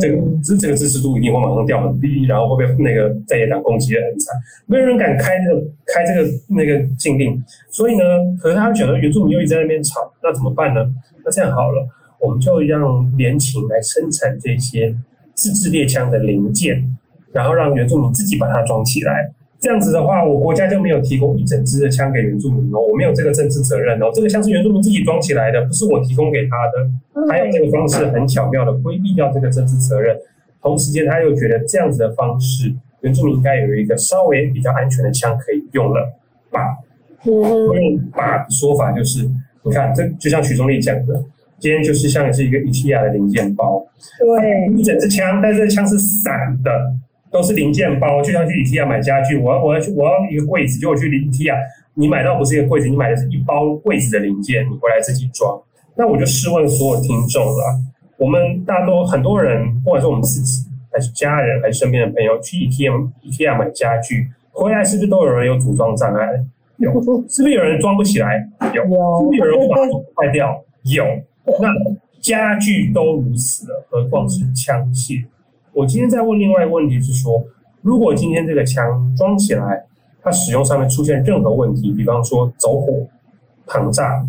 [0.00, 4.34] 这个这这个支持度一定会马上掉很低，然后会被那个在野党攻击的很惨，
[4.66, 8.02] 没有人敢开这个开这个那个禁令，所以呢，
[8.40, 10.80] 可是他觉得原住民又一直在那边吵，那怎么办呢？
[11.24, 11.86] 那这样好了，
[12.20, 14.94] 我们就让联勤来生产这些
[15.34, 16.96] 自制猎枪的零件，
[17.32, 19.32] 然后让原住民自己把它装起来。
[19.60, 27.26] 这样子的话，我国家就没有提供一整支的枪给原住民哦，我没有这个政治责任哦，这个枪是原住民自己装起来的，不是我提供给他的。
[27.28, 30.16] 还有这个方式很巧妙的规避掉这个政治责任，
[30.62, 36.12] 同时间他又觉得这样子的方式，原住民应该有一个稍微比较安全的枪可以用了
[36.52, 36.76] 吧？
[37.24, 39.28] 用把说法就是，
[39.64, 41.20] 你看这就像许宗力讲的，
[41.58, 43.84] 今天就是像是一个 IKEA 的零件包，
[44.20, 46.70] 对，一整支枪，但是这枪是散的。
[47.30, 51.54] 都是零件包，就像去 IKEA 买家具，我要我要去我要一个柜子，结果去 IKEA，
[51.94, 55.60] 你买到不是一个柜子，你买的是一包柜子的零件，你回来自己装。
[55.96, 57.80] 那我就试问所有听众了，
[58.16, 66.28] 我们大多很多人，不管是我们自己，还是家人，还是身边的朋友，去 IKEA IKEA 买家具，回来是不是都有人有组装障碍？
[66.76, 66.92] 有，
[67.28, 68.48] 是不是有人装不起来？
[68.72, 69.76] 有，是不是有人把
[70.22, 70.62] 坏掉？
[70.84, 71.04] 有。
[71.60, 71.68] 那
[72.20, 75.24] 家具都如此了，何况是枪械？
[75.78, 77.40] 我今天在问另外一个问题是说，
[77.82, 79.80] 如果今天这个枪装起来，
[80.20, 83.06] 它使用上面出现任何问题，比方说走火、
[83.64, 84.26] 膛炸，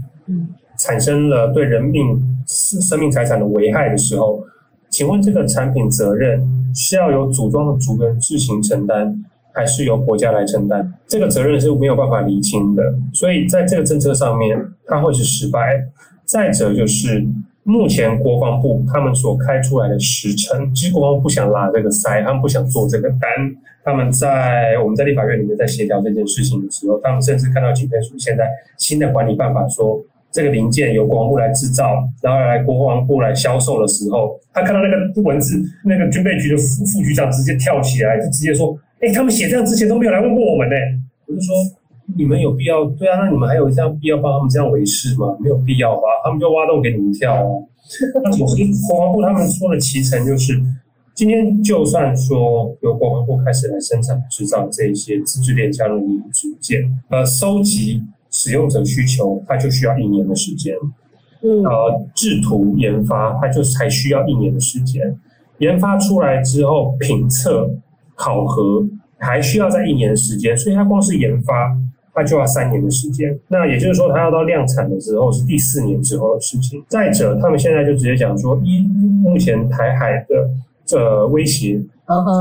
[0.77, 4.43] 产生了对人命、生命财产的危害的时候，
[4.91, 9.19] 请问这个产品责任是要由组装的主人自行承担，
[9.51, 10.93] 还是由国家来承担？
[11.07, 15.83] 这个责任是没有办法厘清的，所以在这个政策上面，它会是失败。
[16.25, 17.25] 再者就是。
[17.63, 23.29] 目前国防部他们所开出来的时程，其实国防部不想拉这个塞，他们不想做这个单。
[23.83, 28.47] 他们在我们在立法院里面在协调这件事情的时候，他们甚至看到警备署现在
[28.77, 29.99] 新的管理办法说，
[30.31, 40.75] 这个零件由国防部来制造，然后来国防部来销售的时候，他看到那个文字，那个军备局的副副局长直接跳起来，就直接说：“哎，他们写这样之前都没有来问过我们呢。
[41.25, 41.55] 我就说，
[42.17, 42.85] 你们有必要？
[42.85, 45.35] 对啊，那你们还有这样必要帮他们这样维系吗？
[45.39, 46.01] 没有必要吧？
[46.23, 47.41] 他们就挖洞给你们跳啊。
[48.23, 50.61] 那其实国防部他们说的期程就是，
[51.13, 60.75] 今天就算说由国防部开始来生产制造这一些自制链枪的零组件，呃，收集使用者需求，它就需要一年的时间。
[61.41, 65.15] 嗯，呃，制图研发，它就才需要一年的时间。
[65.59, 67.69] 研发出来之后，评测、
[68.15, 68.85] 考核
[69.17, 71.75] 还需要在一年的时间，所以它光是研发，
[72.19, 73.37] 它就要三年的时间。
[73.47, 76.83] 那也就是说，它要到量产的时候是第四年之后的事情。
[76.89, 78.81] 再者，他们现在就直接讲说，一
[79.23, 80.49] 目前台海的
[80.85, 81.81] 这威胁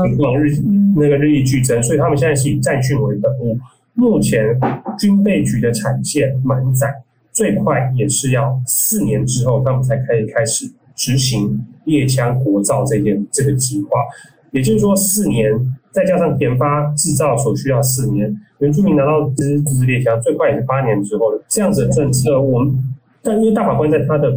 [0.05, 0.51] 情况日
[0.97, 3.57] 那个日益剧增，所以他们现在是以战训为本务。
[3.93, 4.59] 目前
[4.97, 6.93] 军备局的产线满载。
[7.31, 13.89] 最快也是要四年之后，他们才可以开始执行猎枪国造这件这个计划。
[14.51, 15.49] 也就是说，四年
[15.91, 22.39] 再加上研发制造所需要四年，原住民拿到这支自制猎枪，最快也是八年之后的这样子的政策。
[22.39, 22.77] 我们
[23.21, 24.33] 但因为大法官在他的。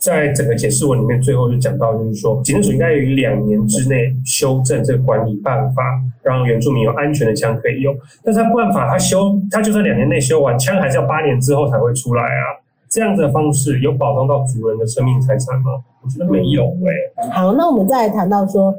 [0.00, 5.82] 在整个解释文里面，最后就讲到，就是说，警政署应该于两年之内修正这个管理办法，
[6.22, 7.94] 让原住民有安全的枪可以用。
[8.24, 12.56] 但是他办法，他修，他就算两年内修完，枪还是要八年之后才会出来啊。
[12.88, 15.72] 这样子的方式有保障到主人的生命财产吗？
[16.02, 17.28] 我觉得没有哎、欸。
[17.32, 18.74] 好，那我们再来谈到说，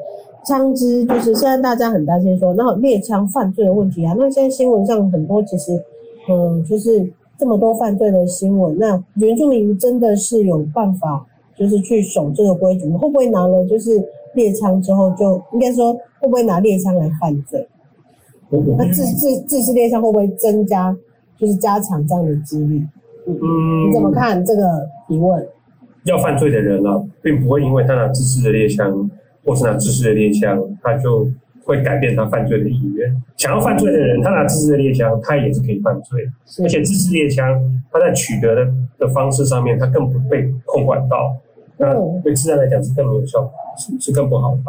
[0.46, 4.16] 枪支就是现在大家很担心说，那猎枪犯罪的问题啊。
[4.18, 5.82] 那现在新闻上很多其实，
[6.30, 7.12] 嗯，就是。
[7.38, 11.26] 这么多犯罪的新闻，那原住民真的是有办法，
[11.58, 12.88] 就是去守这个规矩？
[12.92, 14.00] 会不会拿了就是
[14.36, 17.68] 猎枪之后，就应该说会不会拿猎枪来犯罪？
[18.52, 20.96] 嗯、那自自自制猎枪会不会增加，
[21.36, 22.86] 就是加强这样的几率？
[23.26, 25.44] 嗯，你怎么看这个疑问？
[26.06, 29.10] 要犯罪的人呢、啊，并不会因为他拿自制的猎枪，
[29.44, 31.30] 或是拿自制的猎枪，他就。
[31.64, 33.16] 会改变他犯罪的意愿。
[33.38, 36.28] 想要犯罪的人，他拿自制的猎枪，他也是可以犯罪。
[36.64, 37.56] 而且自制猎枪，
[37.92, 41.38] 他在取得的的方式上面，他更不被控管到。
[41.78, 44.62] 那对自然来讲是更没有效果，是是更不好的。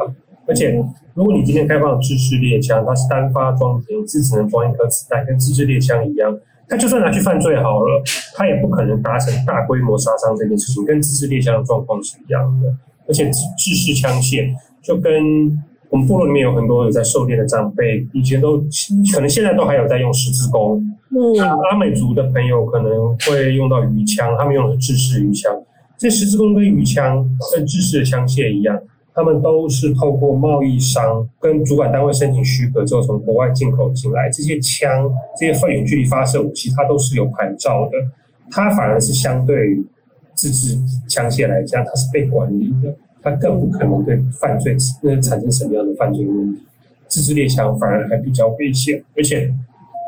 [0.47, 8.03] 而且，如果你今天开放自制猎枪，它是单发装填，一次只能装一颗子弹，跟自制猎枪一样，他就算拿去犯罪好了，
[8.35, 12.69] 他也不可能达成大规模杀伤这件事情，跟自制猎枪的状况是一样的。
[13.07, 14.49] 而且，制式枪械
[14.83, 15.57] 就跟。
[15.93, 18.57] 我们部落里面有很多有在狩猎的长辈，以前都
[19.13, 20.83] 可能现在都还有在用十字弓。
[21.11, 21.39] 嗯，
[21.71, 25.53] 阿美族的朋友可能会用到鱼枪，他们用的是制式鱼枪。
[25.99, 27.23] 这十字弓跟鱼枪
[27.55, 28.81] 跟制式的枪械一样，
[29.15, 34.31] 他们都是透过贸易商跟主管单位申请许可之后从国外进口进来。
[34.31, 37.99] 这些枪，这些远距离发射武器，它都是有牌照的。
[38.51, 39.85] 它反而是相对于
[40.43, 40.77] 自制
[41.09, 42.93] 枪械来讲，它是被管理的。
[43.23, 46.61] 它更不可能对犯罪那产生什么样的犯罪问题，
[47.07, 49.01] 自制猎枪反而还比较危险。
[49.17, 49.49] 而且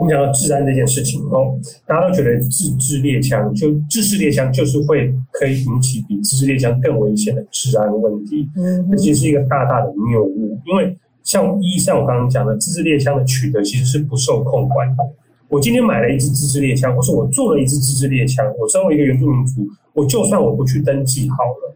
[0.01, 1.57] 我们讲到治安这件事情哦，
[1.87, 10.59] 大家都觉得自制猎枪就自制猎枪就是会可以引起比自制猎枪更危险的治安问题，嗯，这其实是一个大大的谬误。
[10.66, 15.05] 因为像一像我刚刚讲的，自制猎枪的取得其实是不受控管的。
[15.49, 19.62] 我今天买了一支自制猎枪，或是我做了一支自制猎枪，我身为一个原住民族，
[19.95, 21.74] 我就算我不去登记好了。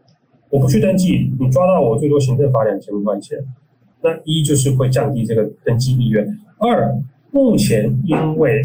[0.51, 3.37] 我不去登记，你抓到我最多行政罚两千块钱。
[4.01, 6.27] 那一就是会降低这个登记意愿。
[6.57, 6.99] 二，
[7.31, 8.63] 目前因为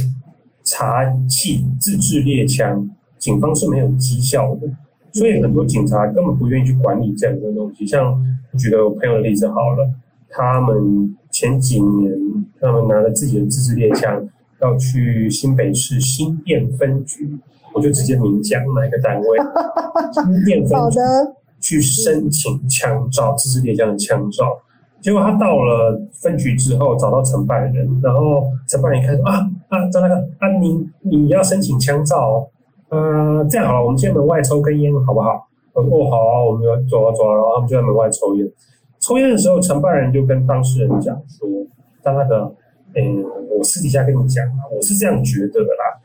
[0.62, 2.88] 查缉自制猎枪，
[3.18, 4.68] 警方是没有绩效的，
[5.12, 7.86] 所以很多警察根本不愿意去管理这样的东西。
[7.86, 8.18] 像
[8.52, 9.92] 我举个我朋友的例子好了，
[10.30, 12.12] 他们前几年
[12.59, 14.26] 他们拿了自己的自制猎枪，
[14.62, 17.36] 要去新北市新店分局，
[17.74, 19.38] 我就直接明讲哪个单位，
[20.12, 20.74] 新店分局。
[20.74, 21.34] 好的。
[21.60, 24.44] 去申请枪照，自制猎枪的枪照，
[25.00, 32.46] 结果他到了分局之后，找到承办人，然后承办人一看说啊啊，张大哥啊，你你要申请枪照，
[32.90, 35.48] 呃，这样好了，我们先门外抽根烟好不好？
[35.72, 38.46] 我说哦好啊，我们要走啊走啊，然后他们就在门外抽烟。
[39.00, 41.48] 抽烟的时候，承办人就跟当事人讲说，
[42.02, 42.54] 张大哥，
[42.94, 43.24] 嗯，
[43.56, 46.03] 我私底下跟你讲，我是这样觉得的啦。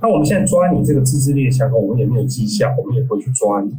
[0.00, 3.76] 那我们现在抓你这个自制猎枪，我们也没有绩效，我们也不会去抓你。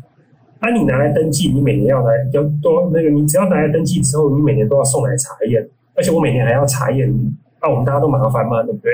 [0.60, 5.66] 啊，你拿来登记，你每年要来要多那个，你只要拿来登记之后，你每年都要送来查验，
[5.96, 7.32] 而且我每年还要查验你。
[7.60, 8.92] 啊，我们大家都麻烦嘛，对不对？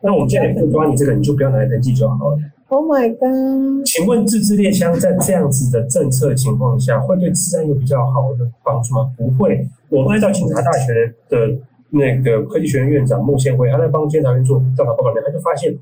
[0.00, 2.38] 那我们现在也不抓你这个，你就不要拿来登记就好了。
[2.68, 3.84] Oh my god！
[3.84, 9.10] 请问自制猎枪在这样子的政策情况下，会对治安有比较好的帮助吗？
[9.16, 9.66] 不会。
[9.88, 11.58] 我们按照警察大学的
[11.90, 15.76] 那个科技学院院长孟宪辉，他在帮监察院做调查报告里面，他就发现。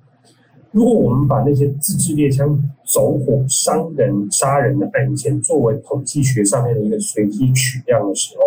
[0.72, 8.42] 如果我们把那些自制猎枪走火伤人、杀人的案件作为统计学上面的一个随机取样的时候，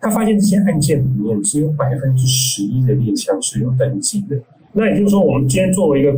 [0.00, 4.40] 他发现这些案件里面只有百分之十一的猎枪是有登记的。
[4.72, 6.12] 那也就是说，我们今天作为一个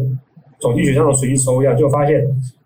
[0.61, 2.24] 统计学上的随机抽样，就发现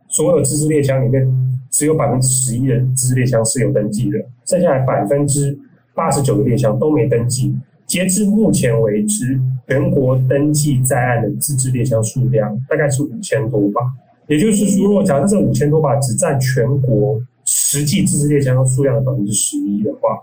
[0.08, 1.26] 所有自制猎枪里面
[1.70, 5.58] 只有百分之十一的自制猎枪是有登记的，剩下来百分之
[5.94, 7.56] 八十九的猎枪都没登记。
[7.86, 13.80] 截至目前为止，全国登记在案的自制猎枪数量大概是五千多把。
[14.26, 20.20] 也就是说，如果假设这五千多把只占全国实际自制猎枪数量的百分之十一的话，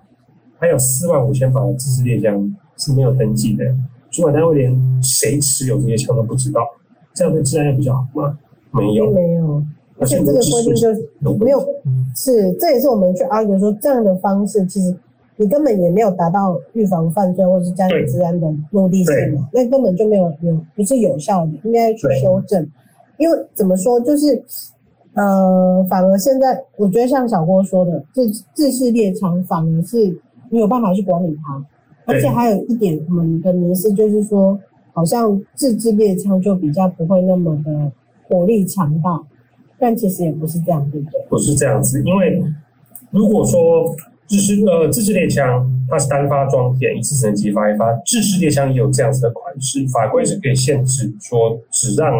[0.59, 3.63] 还有四万五千把的自制猎枪是没有登记的。
[4.11, 6.61] 主管单位连谁持有这些枪都不知道，
[7.13, 8.37] 这样对治安也比较好吗？
[8.71, 9.63] 没有，没有。
[9.99, 10.89] 而且这个规定就
[11.37, 11.59] 没有，
[12.15, 14.93] 是这也是我们去 argue 说这样的方式，其实
[15.37, 22.67] 你根本也没有达到预防犯罪或是家庭治安的目的性嘛，那根本就没有有不是有效的，应该去修正。
[23.17, 24.43] 因为怎么说，就是
[25.13, 30.17] 呃，反而现在我觉得像小郭说的，自自制猎枪反而是
[30.49, 31.63] 你有办法去管理它。
[32.05, 34.59] 而且还有一点，我们的迷思就是说，
[34.91, 37.91] 好像自制猎枪就比较不会那么的
[38.27, 39.23] 火力强大，
[39.79, 41.25] 但其实也不是这样，对不对？
[41.29, 42.43] 不是这样子，因为
[43.09, 43.95] 如果说
[44.27, 52.11] 自制呃自制猎枪它是单发装填，一次只能击发一发，自制猎枪也有这样子的款式，法规是可以限制说只让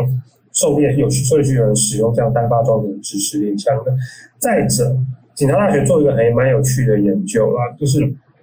[0.52, 3.94] 狩猎有狩猎需求的人使用这样单发装填的自制猎枪的。
[4.38, 4.96] 再者，
[5.34, 8.02] 警察大学做一个还蛮有趣的研究啦，就是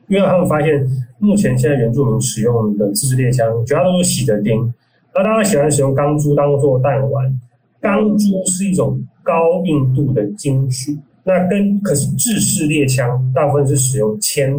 [0.08, 0.86] 因为他们发现。
[1.22, 4.72] 目前现在原住民使用的自制猎枪，主要都是喜得丁，
[5.12, 7.38] 而大家喜欢使用钢珠当做弹丸。
[7.78, 10.92] 钢珠是一种高硬度的金属，
[11.24, 14.52] 那跟可是制式猎枪大部分是使用铅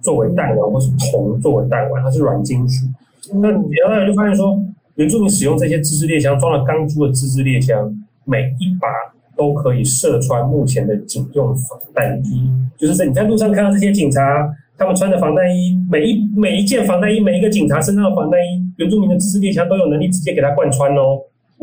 [0.00, 2.86] 作为弹丸，或是铜作为弹丸，它是软金属。
[3.34, 4.58] 那然后就发现说，
[4.96, 7.92] 原住民使用这些自制猎枪，装了钢珠的自制猎枪，
[8.24, 8.88] 每一把
[9.36, 14.52] 都可以射穿目前的警用防弹衣，就是在你在路上看到这些警察。
[14.74, 21.20] 他们穿的防弹衣，每一每一件防弹衣，每一个警察身上的防弹衣，原住民的自制猎枪都有能力直接给他贯穿哦。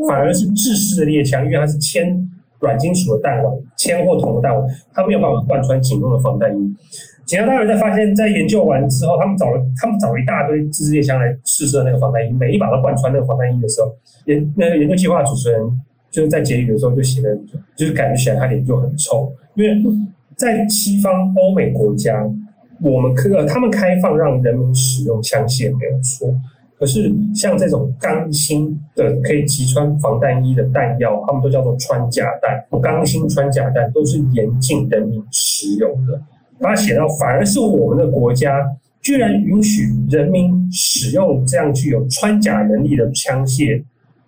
[0.08, 2.16] 反而是制式的猎枪，因为它是铅
[2.60, 6.76] 软金属的弹丸，铅或铜的弹丸，它没有办法贯穿警用的防弹衣。
[7.26, 13.92] 警察大人在发现，在研究完之后，他们找了他们找了一大堆自制猎枪来试射那个防弹衣，每一把都贯穿那个防弹衣的时候，
[14.26, 15.62] 研那个研究计划主持人
[16.10, 17.38] 就是在结语的时候就写的，
[17.76, 19.82] 就是感觉起来他脸就很臭，因为
[20.36, 22.28] 在西方欧美国家。
[22.82, 26.34] 我们可他们开放让人民使用枪械没有错，
[26.80, 32.82] 可是像这种钢芯的可以击穿防弹衣的弹药，他们都叫做穿甲弹。
[32.82, 36.22] 钢芯穿甲弹都是严禁人民持有的。
[36.62, 38.66] 他写到，反而是我们的国家
[39.02, 43.84] 居然允许人民使用这样具有穿甲能力的枪械，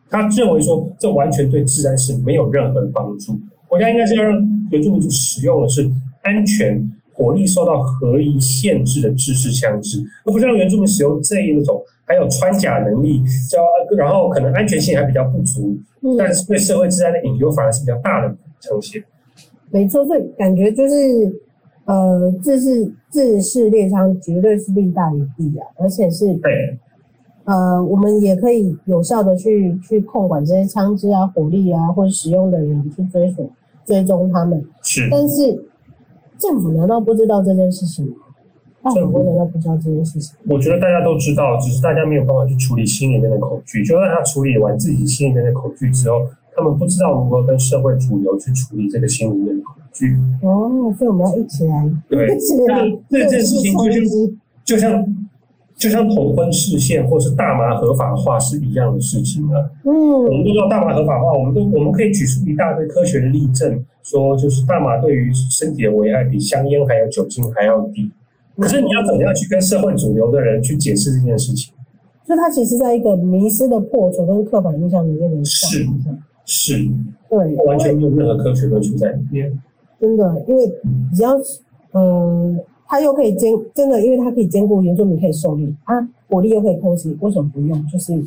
[0.10, 3.40] 他认为说这完全对治安是没有任何帮助。
[3.68, 4.38] 国家应该是要让
[4.72, 5.90] 原住民族使用的是
[6.24, 6.92] 安全。
[7.22, 13.60] 火力受到合宜限制的制式枪支，而不是让原住民使用这一种，还有穿甲能力，叫
[13.96, 19.04] 然后可能安全性还比较不足，嗯、但是对社会治安的隐忧反而是比较大的呈现。
[19.70, 21.32] 没错，所以感觉就是，
[21.86, 26.76] 呃，制式制式猎枪绝对是利大于弊啊，而且是对，
[27.44, 33.48] 呃，我们也可以有效的去去控管这些枪支啊、火力啊，或者使用的人去追索
[33.86, 34.66] 追踪他们。
[34.82, 35.68] 是，但是。
[36.42, 38.92] 政府难道不知道这件事情吗？
[38.96, 40.36] 政府难道不知道这件事情？
[40.50, 43.86] 我觉得大家都知道，只是大家没有办法去处理心里面的恐惧。
[43.86, 50.18] 就算他处理完自己心里面的恐惧之后，他们不知道如何跟社会主流去处理这个心里面的恐惧。
[50.42, 52.82] 哦，所以我们要一起来，对，一起来。
[53.08, 55.16] 这件事情就像，就像。
[55.82, 59.58] 就像同婚释宪或是大麻合法化是一样的事情啊。
[59.84, 68.12] 嗯，我们都知道大麻合法化，我们都我们可以举出一大堆科学的例证，说就是大麻对于身体的危害比香烟还有酒精还要低。
[68.58, 71.74] 可是你要怎么样去跟社会主流的人去解释这件事情？
[72.28, 75.84] 所以它其实在一个迷失的破除跟刻板印象里面是
[76.46, 76.88] 是，
[77.28, 79.52] 对，完全没有任何科学论述在里面。
[80.00, 80.72] 真的，因为
[81.12, 81.32] 只要
[81.94, 82.60] 嗯。
[82.92, 85.96] 他又可以兼真的，因为他可以兼顾原住民可以受力啊，
[86.30, 87.88] 火力又可以偷袭，为什么不用？
[87.88, 88.22] 就是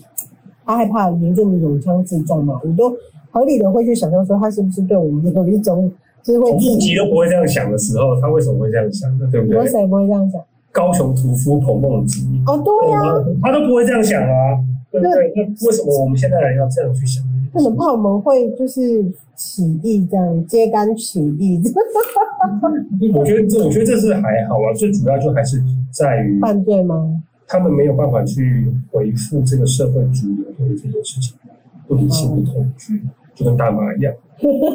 [0.65, 2.59] 他害怕原住民有枪自重嘛。
[2.65, 2.97] 我都
[3.31, 5.93] 合理的会去想象说，他是不是对我们有一种
[6.23, 9.27] 就是会自己都不会这样想的时候，他为什么会这样想的？
[9.31, 9.59] 对不对？
[9.59, 10.41] 有谁不会这样想？
[10.73, 14.59] 高雄屠夫彭孟吉哦，对呀、啊，他都不会这样想啊，
[14.91, 15.31] 对不对？
[15.37, 17.23] 那为什么我们现在人要这样去想？
[17.55, 19.05] 他们怕我们会就是
[19.37, 21.63] 起义这样揭竿起义。
[23.15, 24.75] 我觉得这，我觉得这是还好啊。
[24.77, 27.23] 最主要就还是在于犯罪吗？
[27.47, 31.37] 他们没有办法去回复这个社会主流对这件事情
[31.87, 33.01] 不理性的恐惧，
[33.35, 34.13] 就跟大麻一样。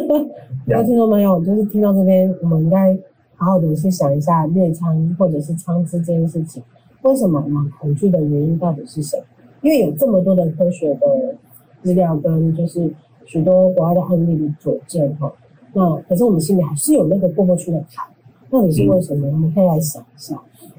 [0.66, 2.98] 那听众朋友，就是听到这边，我们应该
[3.36, 6.64] 好好的去想一下猎枪或者是枪支这件事情，
[7.02, 7.56] 为什么呢？
[7.80, 9.24] 恐惧的原因到底是什么？
[9.62, 11.36] 因为有这么多的科学的
[11.82, 12.92] 资料跟就是
[13.26, 15.32] 许多国外的案例的佐证哈，
[15.74, 18.06] 那可是我们心里还是有那个过不去的坎，
[18.50, 19.28] 到底是为什么？
[19.28, 20.36] 我们可以来想一下。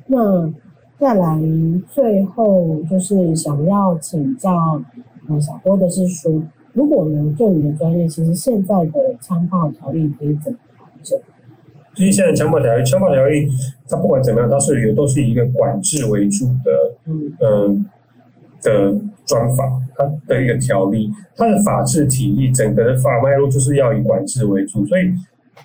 [0.06, 0.52] 那
[0.98, 1.40] 再来
[1.92, 4.82] 最后就是想要请教
[5.28, 6.42] 嗯小郭的是说，
[6.72, 11.18] 如果能做你的专业，其实现在的枪炮条例可以怎么调整？
[11.94, 13.48] 其实现在枪炮条例，枪炮条例
[13.88, 17.32] 它不管怎么样，它是有都是以一个管制为主的，嗯。
[17.38, 17.76] 呃
[18.62, 18.94] 的
[19.26, 19.64] 专法，
[19.96, 25.02] 它的一个条例，它的法制体系，整个的法脉络就是要以管制为主，所以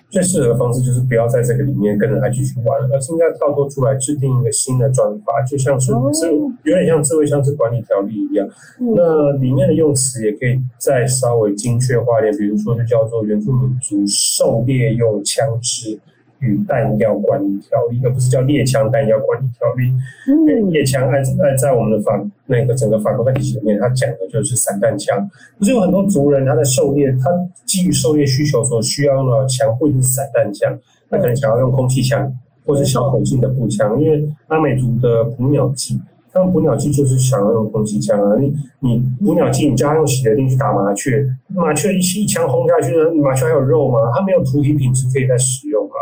[0.08, 8.46] 最适合的方式就是不要在这个里面跟着它继续玩，而是应该跳脱出来制定一个新的专法，就像是是有点像智慧像是管理条例一样，
[8.78, 15.98] 那里面的用词也可以再稍微精确化一点，比如说就叫做原住民族狩猎用枪支。
[16.40, 19.92] 与弹药管理条例，而不是叫猎枪弹药管理条例。
[20.28, 25.28] 嗯，猎枪按按在我们的法那个整个法规体系里面，它讲的就是散弹枪。
[25.58, 27.30] 不是有很多族人他在狩猎，他
[27.64, 30.78] 基于狩猎需求所需要用的枪，不一定是散弹枪，
[31.08, 32.32] 他可能想要用空气枪
[32.64, 34.00] 或者小口径的步枪。
[34.00, 35.98] 因为阿美族的捕鸟器，
[36.32, 38.36] 他们捕鸟器就是想要用空气枪啊。
[38.38, 43.98] 你你捕鸟器，你叫他用洗的錠去打麻雀，麻雀一一枪轰下去，麻雀还有肉吗？
[44.14, 45.98] 它没有屠体品质可以再使用啊。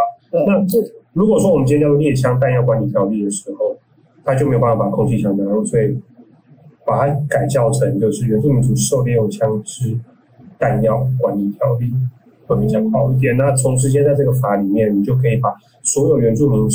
[0.47, 0.79] 那这
[1.13, 3.77] 如果说我们今天叫做猎枪弹药管理条例的时候，
[4.25, 5.97] 他就没有办法把空气枪拿入，所以
[6.85, 9.97] 把它改叫成就是原住民族狩猎用枪支
[10.59, 11.93] 弹药管理条例
[12.47, 13.37] 会比较好一点。
[13.37, 16.69] 那同时间在这个法里面，你就可以把所有原住民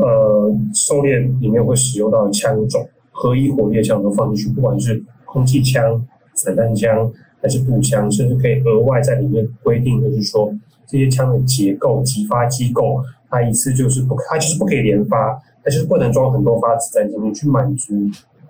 [0.00, 6.04] 呃狩猎里面会使用到的枪种合一火猎枪都放进去，不管是空气枪、
[6.34, 10.52] 散弹枪还是步枪，甚至可以额外在里面规定，就是说。
[10.88, 17.94] 这些枪的结构、击发机构，它一次就是不，它就是不可以连发，它就是不能装很多发子弹进去，去满足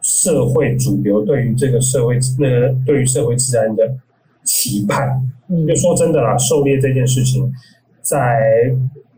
[0.01, 3.93] 社会主流对于这个社会那个对于社会治安的
[4.45, 5.21] 期盼。
[5.49, 7.53] 嗯，就说真的啦，狩猎这件事情，
[8.01, 8.73] 在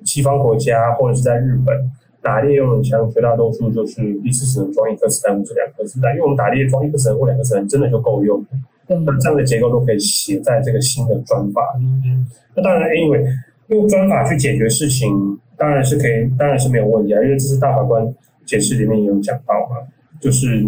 [0.04, 1.76] 西方国家或者是在日本
[2.22, 8.42] 打猎用的枪，绝大多数就是一次只能装一颗子弹或者两颗子弹，因为我们打猎装一颗子弹或两颗子弹真的就够用。
[8.90, 12.26] 那这样的结构都可以写在这个新的专法里面。
[12.56, 13.24] 那当然，anyway，
[13.68, 15.08] 用专法去解决事情，
[15.56, 17.22] 当然是可以，当然是没有问题啊。
[17.22, 18.04] 因为这是大法官
[18.44, 19.76] 解释里面也有讲到嘛，
[20.20, 20.66] 就是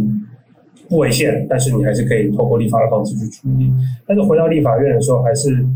[0.88, 3.72] 不违宪，但是你还是可以透过立法的方式去处理。
[4.06, 5.66] 但是回到立法院的时候，还是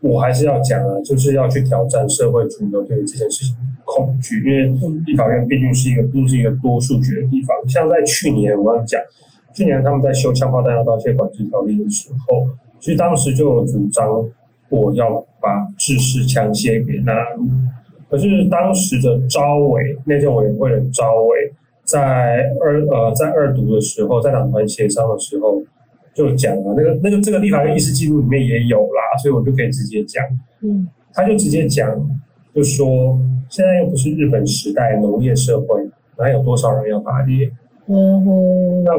[0.00, 7.56] 我还是要讲啊，就是要去挑战社会主流对于这件事情恐惧，因为立法院毕竟是一个，毕竟是一个多数决的地方。
[7.68, 9.00] 像在去年，我要讲。
[9.54, 12.44] 去年他们在修枪炮弹药刀械管制条例的时候，
[12.80, 14.28] 其实当时就有主张
[14.68, 17.46] 我要把制式枪械给纳入。
[18.10, 21.52] 可是当时的招委内政委员会的招委
[21.84, 25.62] 在二呃在二读的时候，在党团协商的时候
[26.14, 30.24] 就讲了，那个那个这个立法院议事记录里面也有啦，所以我就可以直接讲。
[30.62, 31.88] 嗯，他就直接讲，
[32.54, 35.80] 就说现在又不是日本时代农业社会，
[36.18, 37.50] 哪有多少人要打猎？
[37.86, 38.92] 嗯哼，那。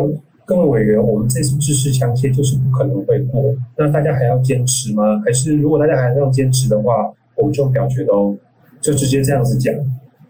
[0.46, 5.20] 各位委员，我们这次制式枪械就是不可能会过，那大家还要坚持吗？
[5.26, 8.38] 还是如果大家还要坚持的话，我们就表决喽，
[8.80, 9.74] 就直接这样子讲。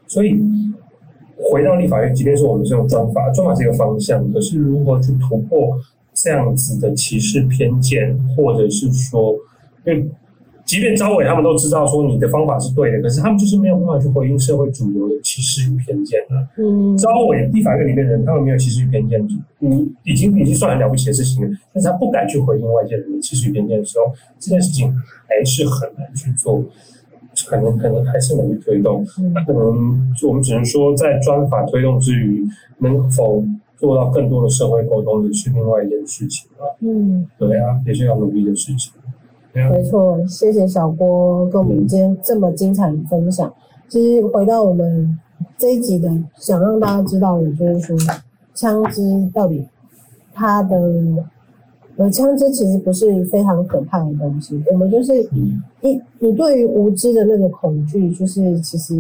[0.08, 0.40] 所以
[1.52, 5.78] 回到立法院，即便是我们是用专法，专法是一个方向，可是如何去突破
[6.14, 9.36] 这样子的歧视偏见，或者是说，
[9.86, 10.10] 因为。
[10.66, 16.42] 即便招委他们都知道说你的方法是对的，可是他们就是没有办法去回应社会主流的歧视与偏见啊。
[16.58, 19.22] 嗯，招委立法院里面的人，他们没有歧视与偏见，
[19.60, 21.58] 嗯，已经已经算很了不起的事情了。
[21.72, 24.92] 但是他不敢去回应外界人的歧视与偏见的时候，这件事情
[25.28, 26.64] 还是很难去做，
[27.48, 29.06] 可能可能还是难去推动。
[29.36, 29.68] 那可能
[30.24, 32.44] 我们只能说，在专法推动之余，
[32.80, 33.44] 能否
[33.78, 36.76] 做到更多的社会沟通，也是另外一件事情了。
[36.80, 38.92] 嗯，对啊，也是要努力的事情。
[39.56, 43.52] 没错，谢谢小郭跟我们今天这么精彩的分享。
[43.88, 45.18] 其实回到我们
[45.58, 47.98] 这一集的，想让大家知道的，就是说，
[48.54, 49.02] 枪支
[49.34, 49.66] 到底
[50.34, 50.78] 它的
[51.96, 54.62] 呃，枪支其实不是非常可怕的东西。
[54.74, 58.94] 我们就是你你对于无知的那个恐惧，就是其实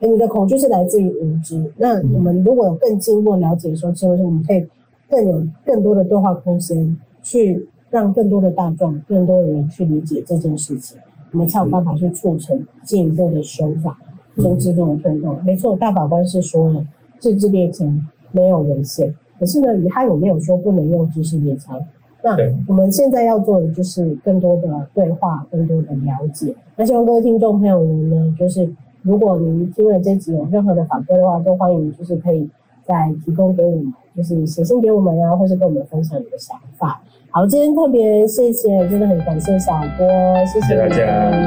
[0.00, 1.64] 你的恐惧是来自于无知。
[1.76, 4.66] 那我们如果有更进一步了解说，其实我们可以
[5.08, 7.68] 更有更多的对话空间去。
[7.92, 10.98] 让更多的大众、更多的人去理解这件事情，
[11.30, 13.98] 我们才有办法去促成进一步的修法
[14.34, 15.38] 跟制度的推动。
[15.44, 16.82] 没错，大法官是说了，
[17.18, 21.78] 自制猎枪没有违宪，可是呢，他有没有说不能用制式猎枪？
[22.24, 22.34] 那
[22.66, 26.54] 我们现在要做的就是更多的对话，更多的了解。
[26.76, 28.72] 那希望各位听众朋友们呢，就是
[29.02, 32.48] 如果您听了这集有任何的反馈的话，都欢迎就是可以
[32.86, 37.02] 再提供给我们，就是写信给我们啊，或是跟我们分享你的想法。
[37.34, 40.06] 好，今天特别谢谢，真的很感谢小哥，
[40.44, 40.96] 谢谢大家，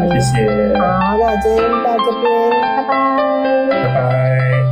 [0.10, 0.78] 谢谢。
[0.80, 4.65] 好，那今天到这边，拜拜，拜拜。